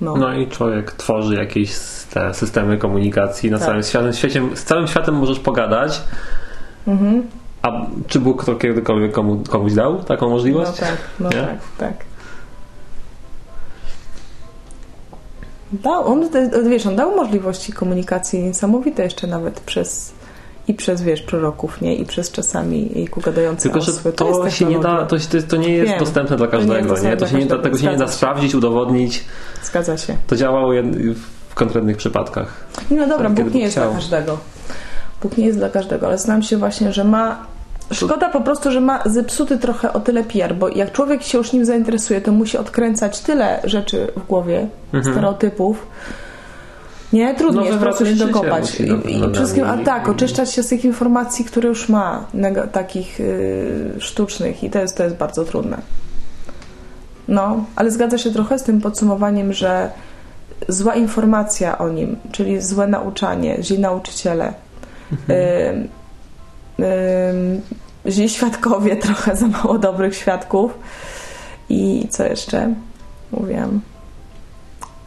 No. 0.00 0.16
No 0.16 0.34
i 0.34 0.46
człowiek 0.46 0.92
tworzy 0.92 1.34
jakieś 1.34 1.72
te 2.10 2.34
systemy 2.34 2.78
komunikacji 2.78 3.50
na 3.50 3.58
Tak. 3.58 3.66
całym 3.66 3.82
świecie. 3.82 4.12
Świecie- 4.12 4.56
Z 4.56 4.64
całym 4.64 4.86
światem 4.86 5.14
możesz 5.14 5.38
pogadać, 5.40 6.00
Mhm. 6.86 7.22
a 7.62 7.86
czy 8.06 8.20
Bóg 8.20 8.44
to 8.44 8.54
kiedykolwiek 8.54 9.12
komu, 9.12 9.42
komuś 9.50 9.72
dał 9.74 10.04
taką 10.04 10.26
No 10.26 10.32
możliwość? 10.32 10.78
tak, 10.80 10.96
no 11.20 11.28
Nie? 11.28 11.34
tak, 11.36 11.58
tak. 11.78 11.94
Dał, 15.72 16.06
on, 16.12 16.28
wiesz, 16.70 16.86
on 16.86 16.96
dał 16.96 17.16
możliwości 17.16 17.72
komunikacji 17.72 18.42
niesamowite 18.42 19.02
jeszcze 19.04 19.26
nawet 19.26 19.60
przez 19.60 20.12
i 20.68 20.74
przez, 20.74 21.02
wiesz, 21.02 21.22
proroków, 21.22 21.80
nie? 21.80 21.94
I 21.94 22.04
przez 22.04 22.30
czasami 22.30 22.98
i 23.02 23.08
ku 23.08 23.20
gadające 23.20 23.62
Tylko, 23.62 23.80
że 23.80 23.92
osły. 23.92 24.12
to, 24.12 24.44
jest 24.44 24.56
się 24.56 24.64
nie 24.64 24.78
da, 24.78 25.06
to, 25.06 25.16
to 25.48 25.56
nie 25.56 25.72
jest 25.72 25.90
Wiem. 25.90 25.98
dostępne 26.00 26.36
dla 26.36 26.46
To 26.46 26.56
nie 26.60 26.66
każdego, 26.66 26.98
nie? 27.02 27.16
To 27.16 27.26
się 27.26 27.36
nie 27.38 27.46
da, 27.46 27.58
tego 27.58 27.78
się 27.78 27.86
nie 27.90 27.96
da 27.96 28.08
sprawdzić, 28.08 28.54
udowodnić. 28.54 29.24
Zgadza 29.62 29.96
się. 29.98 30.16
To 30.26 30.36
działało 30.36 30.72
w 31.48 31.54
konkretnych 31.54 31.96
przypadkach. 31.96 32.64
No 32.90 33.06
dobra, 33.06 33.30
Bóg 33.30 33.54
nie 33.54 33.60
jest 33.60 33.74
chciał. 33.74 33.84
dla 33.90 33.94
każdego. 34.00 34.38
Bóg 35.22 35.36
nie 35.36 35.46
jest 35.46 35.58
dla 35.58 35.68
każdego, 35.68 36.06
ale 36.06 36.18
znam 36.18 36.42
się 36.42 36.56
właśnie, 36.56 36.92
że 36.92 37.04
ma. 37.04 37.46
Szkoda 37.92 38.28
po 38.28 38.40
prostu, 38.40 38.70
że 38.72 38.80
ma 38.80 39.02
zepsuty 39.06 39.58
trochę 39.58 39.92
o 39.92 40.00
tyle 40.00 40.24
PR, 40.24 40.54
bo 40.54 40.68
jak 40.68 40.92
człowiek 40.92 41.22
się 41.22 41.38
już 41.38 41.52
nim 41.52 41.64
zainteresuje, 41.64 42.20
to 42.20 42.32
musi 42.32 42.58
odkręcać 42.58 43.20
tyle 43.20 43.60
rzeczy 43.64 44.06
w 44.16 44.26
głowie, 44.26 44.68
Mhm. 44.92 45.14
stereotypów. 45.14 45.86
Nie, 47.12 47.34
trudniej 47.34 47.70
Nowe 47.70 47.86
jest 47.86 47.98
po 47.98 48.04
prostu 48.04 48.26
dokopać. 48.26 48.80
I, 48.80 48.84
i 48.84 49.34
wszystkim, 49.34 49.64
a 49.64 49.78
tak, 49.78 50.08
oczyszczać 50.08 50.52
się 50.52 50.62
z 50.62 50.68
tych 50.68 50.84
informacji, 50.84 51.44
które 51.44 51.68
już 51.68 51.88
ma, 51.88 52.26
takich 52.72 53.20
y, 53.20 53.94
sztucznych 53.98 54.64
i 54.64 54.70
to 54.70 54.78
jest, 54.78 54.96
to 54.96 55.04
jest 55.04 55.16
bardzo 55.16 55.44
trudne. 55.44 55.78
No, 57.28 57.64
ale 57.76 57.90
zgadza 57.90 58.18
się 58.18 58.30
trochę 58.30 58.58
z 58.58 58.62
tym 58.62 58.80
podsumowaniem, 58.80 59.52
że 59.52 59.90
zła 60.68 60.94
informacja 60.94 61.78
o 61.78 61.88
nim, 61.88 62.16
czyli 62.32 62.60
złe 62.60 62.86
nauczanie, 62.86 63.62
źli 63.62 63.78
nauczyciele, 63.78 64.52
ym, 65.12 65.88
ym, 66.78 67.60
źli 68.06 68.28
świadkowie, 68.28 68.96
trochę 69.06 69.36
za 69.36 69.46
mało 69.46 69.78
dobrych 69.78 70.16
świadków 70.16 70.78
i 71.68 72.06
co 72.10 72.24
jeszcze? 72.24 72.74
Mówiłam. 73.32 73.80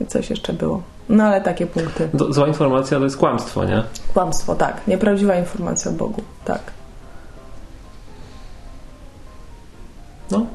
Coś 0.08 0.30
jeszcze 0.30 0.54
było. 0.54 0.82
No 1.12 1.24
ale 1.24 1.42
takie 1.42 1.68
punkty. 1.68 2.10
To, 2.18 2.34
zła 2.34 2.48
informacja 2.48 2.98
to 2.98 3.04
jest 3.04 3.18
kłamstwo, 3.18 3.66
nie? 3.66 3.84
Kłamstwo, 4.14 4.56
tak. 4.56 4.82
Nieprawdziwa 4.88 5.36
informacja 5.36 5.92
o 5.92 5.94
Bogu, 5.94 6.22
tak. 6.46 6.60
No. 10.32 10.46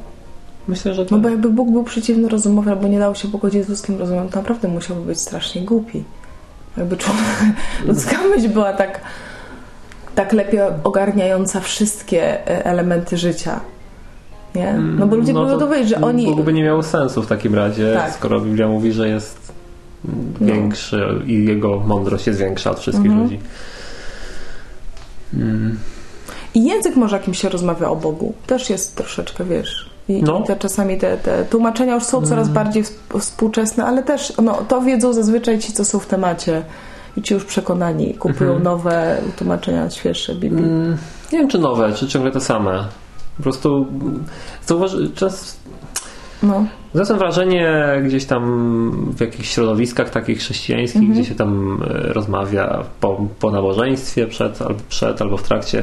Myślę, 0.69 0.95
że 0.95 1.03
No 1.03 1.09
tak. 1.09 1.21
bo 1.21 1.29
jakby 1.29 1.49
Bóg 1.51 1.71
był 1.71 1.85
przeciwny 1.85 2.29
rozumowi, 2.29 2.71
albo 2.71 2.89
nie 2.89 2.99
dało 2.99 3.15
się 3.15 3.29
pogodzić 3.29 3.65
z 3.65 3.69
ludzkim 3.69 3.99
rozumem, 3.99 4.29
to 4.29 4.37
naprawdę 4.39 4.69
musiałby 4.69 5.03
być 5.03 5.21
strasznie 5.21 5.63
głupi. 5.63 6.05
Jakby 6.77 6.97
człowiek, 6.97 7.23
ludzka 7.87 8.17
myśl 8.37 8.49
była 8.49 8.73
tak, 8.73 9.01
tak 10.15 10.33
lepiej 10.33 10.61
ogarniająca 10.85 11.61
wszystkie 11.61 12.49
e, 12.49 12.65
elementy 12.67 13.17
życia. 13.17 13.61
Nie? 14.55 14.73
No 14.75 15.07
bo 15.07 15.17
ludzie 15.17 15.33
No 15.33 15.45
no 15.45 15.49
to 15.51 15.59
dowiedzieć, 15.59 15.89
że 15.89 16.01
oni... 16.01 16.27
Bóg 16.27 16.41
by 16.41 16.53
nie 16.53 16.63
miał 16.65 16.83
sensu 16.83 17.23
w 17.23 17.27
takim 17.27 17.55
razie, 17.55 17.93
Tak. 17.95 18.13
skoro 18.13 18.41
Biblia 18.41 18.69
mówi, 18.69 18.93
że 18.93 19.09
jest 19.09 19.46
No. 19.46 19.46
Większy 20.41 21.23
i 21.27 21.45
jego 21.45 21.81
mądrość 21.81 22.27
jest 22.27 22.39
większa 22.39 22.71
od 22.71 22.81
wszystkich 22.81 23.07
Mhm. 23.07 23.23
ludzi. 23.25 23.41
Mm. 25.35 25.79
I 26.55 26.65
język 26.65 26.97
może 26.97 27.17
jakim 27.17 27.35
się 27.35 27.49
rozmawia 27.49 27.89
o 27.89 27.97
Bogu. 27.97 28.35
Też 28.47 28.71
jest 28.71 28.97
troszeczkę, 28.97 29.45
wiesz... 29.45 29.91
I, 30.09 30.23
No. 30.23 30.41
i 30.41 30.47
te 30.47 30.57
czasami 30.57 30.99
te, 30.99 31.17
te 31.17 31.45
tłumaczenia 31.45 31.95
już 31.95 32.05
są 32.05 32.23
coraz 32.27 32.49
bardziej 32.49 32.85
wsp- 32.85 33.21
współczesne, 33.21 33.85
ale 33.85 34.03
też 34.03 34.33
no, 34.43 34.55
to 34.69 34.81
wiedzą 34.81 35.13
zazwyczaj 35.13 35.59
ci, 35.59 35.73
co 35.73 35.85
są 35.85 35.99
w 35.99 36.07
temacie 36.07 36.63
i 37.17 37.23
ci 37.23 37.35
już 37.35 37.45
przekonani 37.45 38.15
kupują 38.15 38.51
Mhm. 38.51 38.63
nowe 38.63 39.17
tłumaczenia 39.37 39.91
świeższe 39.91 40.35
Biblii. 40.35 40.65
Mm, 40.65 40.97
Nie 41.33 41.39
wiem, 41.39 41.49
czy 41.49 41.59
nowe, 41.59 41.93
czy 41.93 42.09
ciągle 42.09 42.31
te 42.31 42.41
same. 42.41 42.85
Po 43.37 43.43
prostu 43.43 43.77
mm, 43.77 44.25
zauważy, 44.67 45.11
czas, 45.11 45.57
No. 46.43 46.67
Zwracam 46.95 47.19
wrażenie 47.19 47.83
gdzieś 48.05 48.25
tam 48.25 49.13
w 49.17 49.21
jakichś 49.21 49.49
środowiskach 49.55 50.11
takich 50.11 50.39
chrześcijańskich, 50.39 51.01
Mhm. 51.03 51.19
gdzie 51.19 51.29
się 51.29 51.35
tam 51.35 51.83
e, 51.91 52.13
rozmawia 52.13 52.85
po, 53.01 53.27
po 53.41 53.51
nabożeństwie 53.51 54.27
przed 54.27 54.63
albo 54.63 54.81
przed, 54.89 55.23
albo 55.23 55.37
w 55.37 55.43
trakcie, 55.43 55.83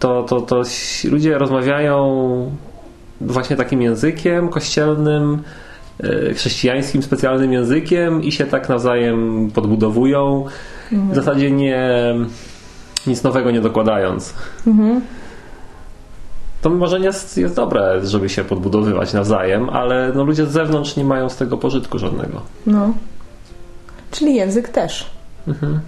to, 0.00 0.22
to, 0.22 0.40
to 0.40 0.62
ludzie 1.10 1.38
rozmawiają 1.38 2.50
właśnie 3.20 3.56
takim 3.56 3.82
językiem 3.82 4.48
kościelnym, 4.48 5.42
e, 6.00 6.34
chrześcijańskim 6.34 7.02
specjalnym 7.02 7.52
językiem 7.52 8.22
i 8.22 8.32
się 8.32 8.44
tak 8.46 8.68
nawzajem 8.68 9.50
podbudowują. 9.54 10.44
W 10.92 11.14
zasadzie 11.14 11.50
nie 11.50 12.14
nic 13.06 13.22
nowego 13.22 13.50
nie 13.50 13.60
dokładając. 13.60 14.34
To 16.68 16.74
może 16.74 17.00
jest, 17.00 17.36
jest 17.36 17.54
dobre, 17.54 18.06
żeby 18.06 18.28
się 18.28 18.44
podbudowywać 18.44 19.12
nawzajem, 19.12 19.70
ale 19.70 20.12
no, 20.14 20.24
ludzie 20.24 20.46
z 20.46 20.50
zewnątrz 20.50 20.96
nie 20.96 21.04
mają 21.04 21.28
z 21.28 21.36
tego 21.36 21.58
pożytku 21.58 21.98
żadnego. 21.98 22.40
No. 22.66 22.94
Czyli 24.10 24.34
język 24.34 24.68
też. 24.68 25.10
Mhm. 25.46 25.80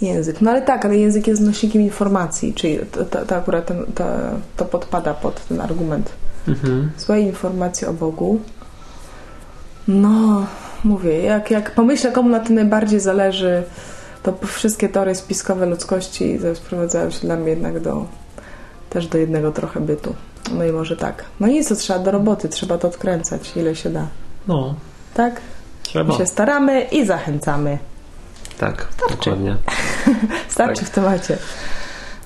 Język. 0.00 0.40
No 0.40 0.50
ale 0.50 0.62
tak, 0.62 0.84
ale 0.84 0.96
język 0.96 1.26
jest 1.26 1.42
nośnikiem 1.42 1.82
informacji, 1.82 2.54
czyli 2.54 2.78
to, 2.92 3.04
to, 3.04 3.24
to 3.24 3.36
akurat 3.36 3.66
ten, 3.66 3.84
to, 3.94 4.04
to 4.56 4.64
podpada 4.64 5.14
pod 5.14 5.46
ten 5.46 5.60
argument. 5.60 6.12
Mhm. 6.48 6.90
Złe 6.98 7.20
informacje 7.20 7.88
o 7.88 7.92
Bogu. 7.92 8.40
No, 9.88 10.46
mówię, 10.84 11.22
jak, 11.22 11.50
jak 11.50 11.74
pomyślę, 11.74 12.12
komu 12.12 12.28
na 12.28 12.40
tym 12.40 12.54
najbardziej 12.54 13.00
zależy, 13.00 13.62
to 14.22 14.34
wszystkie 14.46 14.88
teorie 14.88 15.14
spiskowe 15.14 15.66
ludzkości 15.66 16.38
sprowadzają 16.54 17.10
się 17.10 17.20
dla 17.20 17.36
mnie 17.36 17.50
jednak 17.50 17.80
do 17.80 18.06
też 18.90 19.06
do 19.06 19.18
jednego 19.18 19.52
trochę 19.52 19.80
bytu. 19.80 20.14
No 20.52 20.64
i 20.64 20.72
może 20.72 20.96
tak. 20.96 21.24
No 21.40 21.46
nic, 21.46 21.68
to 21.68 21.76
trzeba 21.76 21.98
do 21.98 22.10
roboty, 22.10 22.48
trzeba 22.48 22.78
to 22.78 22.88
odkręcać, 22.88 23.52
ile 23.56 23.76
się 23.76 23.90
da. 23.90 24.06
No, 24.48 24.74
Tak? 25.14 25.40
trzeba. 25.82 26.12
My 26.12 26.18
się 26.18 26.26
staramy 26.26 26.80
i 26.82 27.06
zachęcamy. 27.06 27.78
Tak, 28.58 28.88
dokładnie. 29.10 29.56
Starczy 30.48 30.80
Tak. 30.80 30.90
w 30.90 30.94
temacie. 30.94 31.38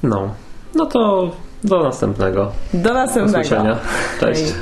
No. 0.03 0.35
No 0.75 0.87
to 0.87 1.31
do 1.64 1.83
następnego. 1.83 2.53
Do 2.75 2.81
Do 2.88 2.94
następnego. 2.94 3.38
usłyszenia. 3.40 3.79
Cześć. 4.20 4.42
Hej. 4.42 4.53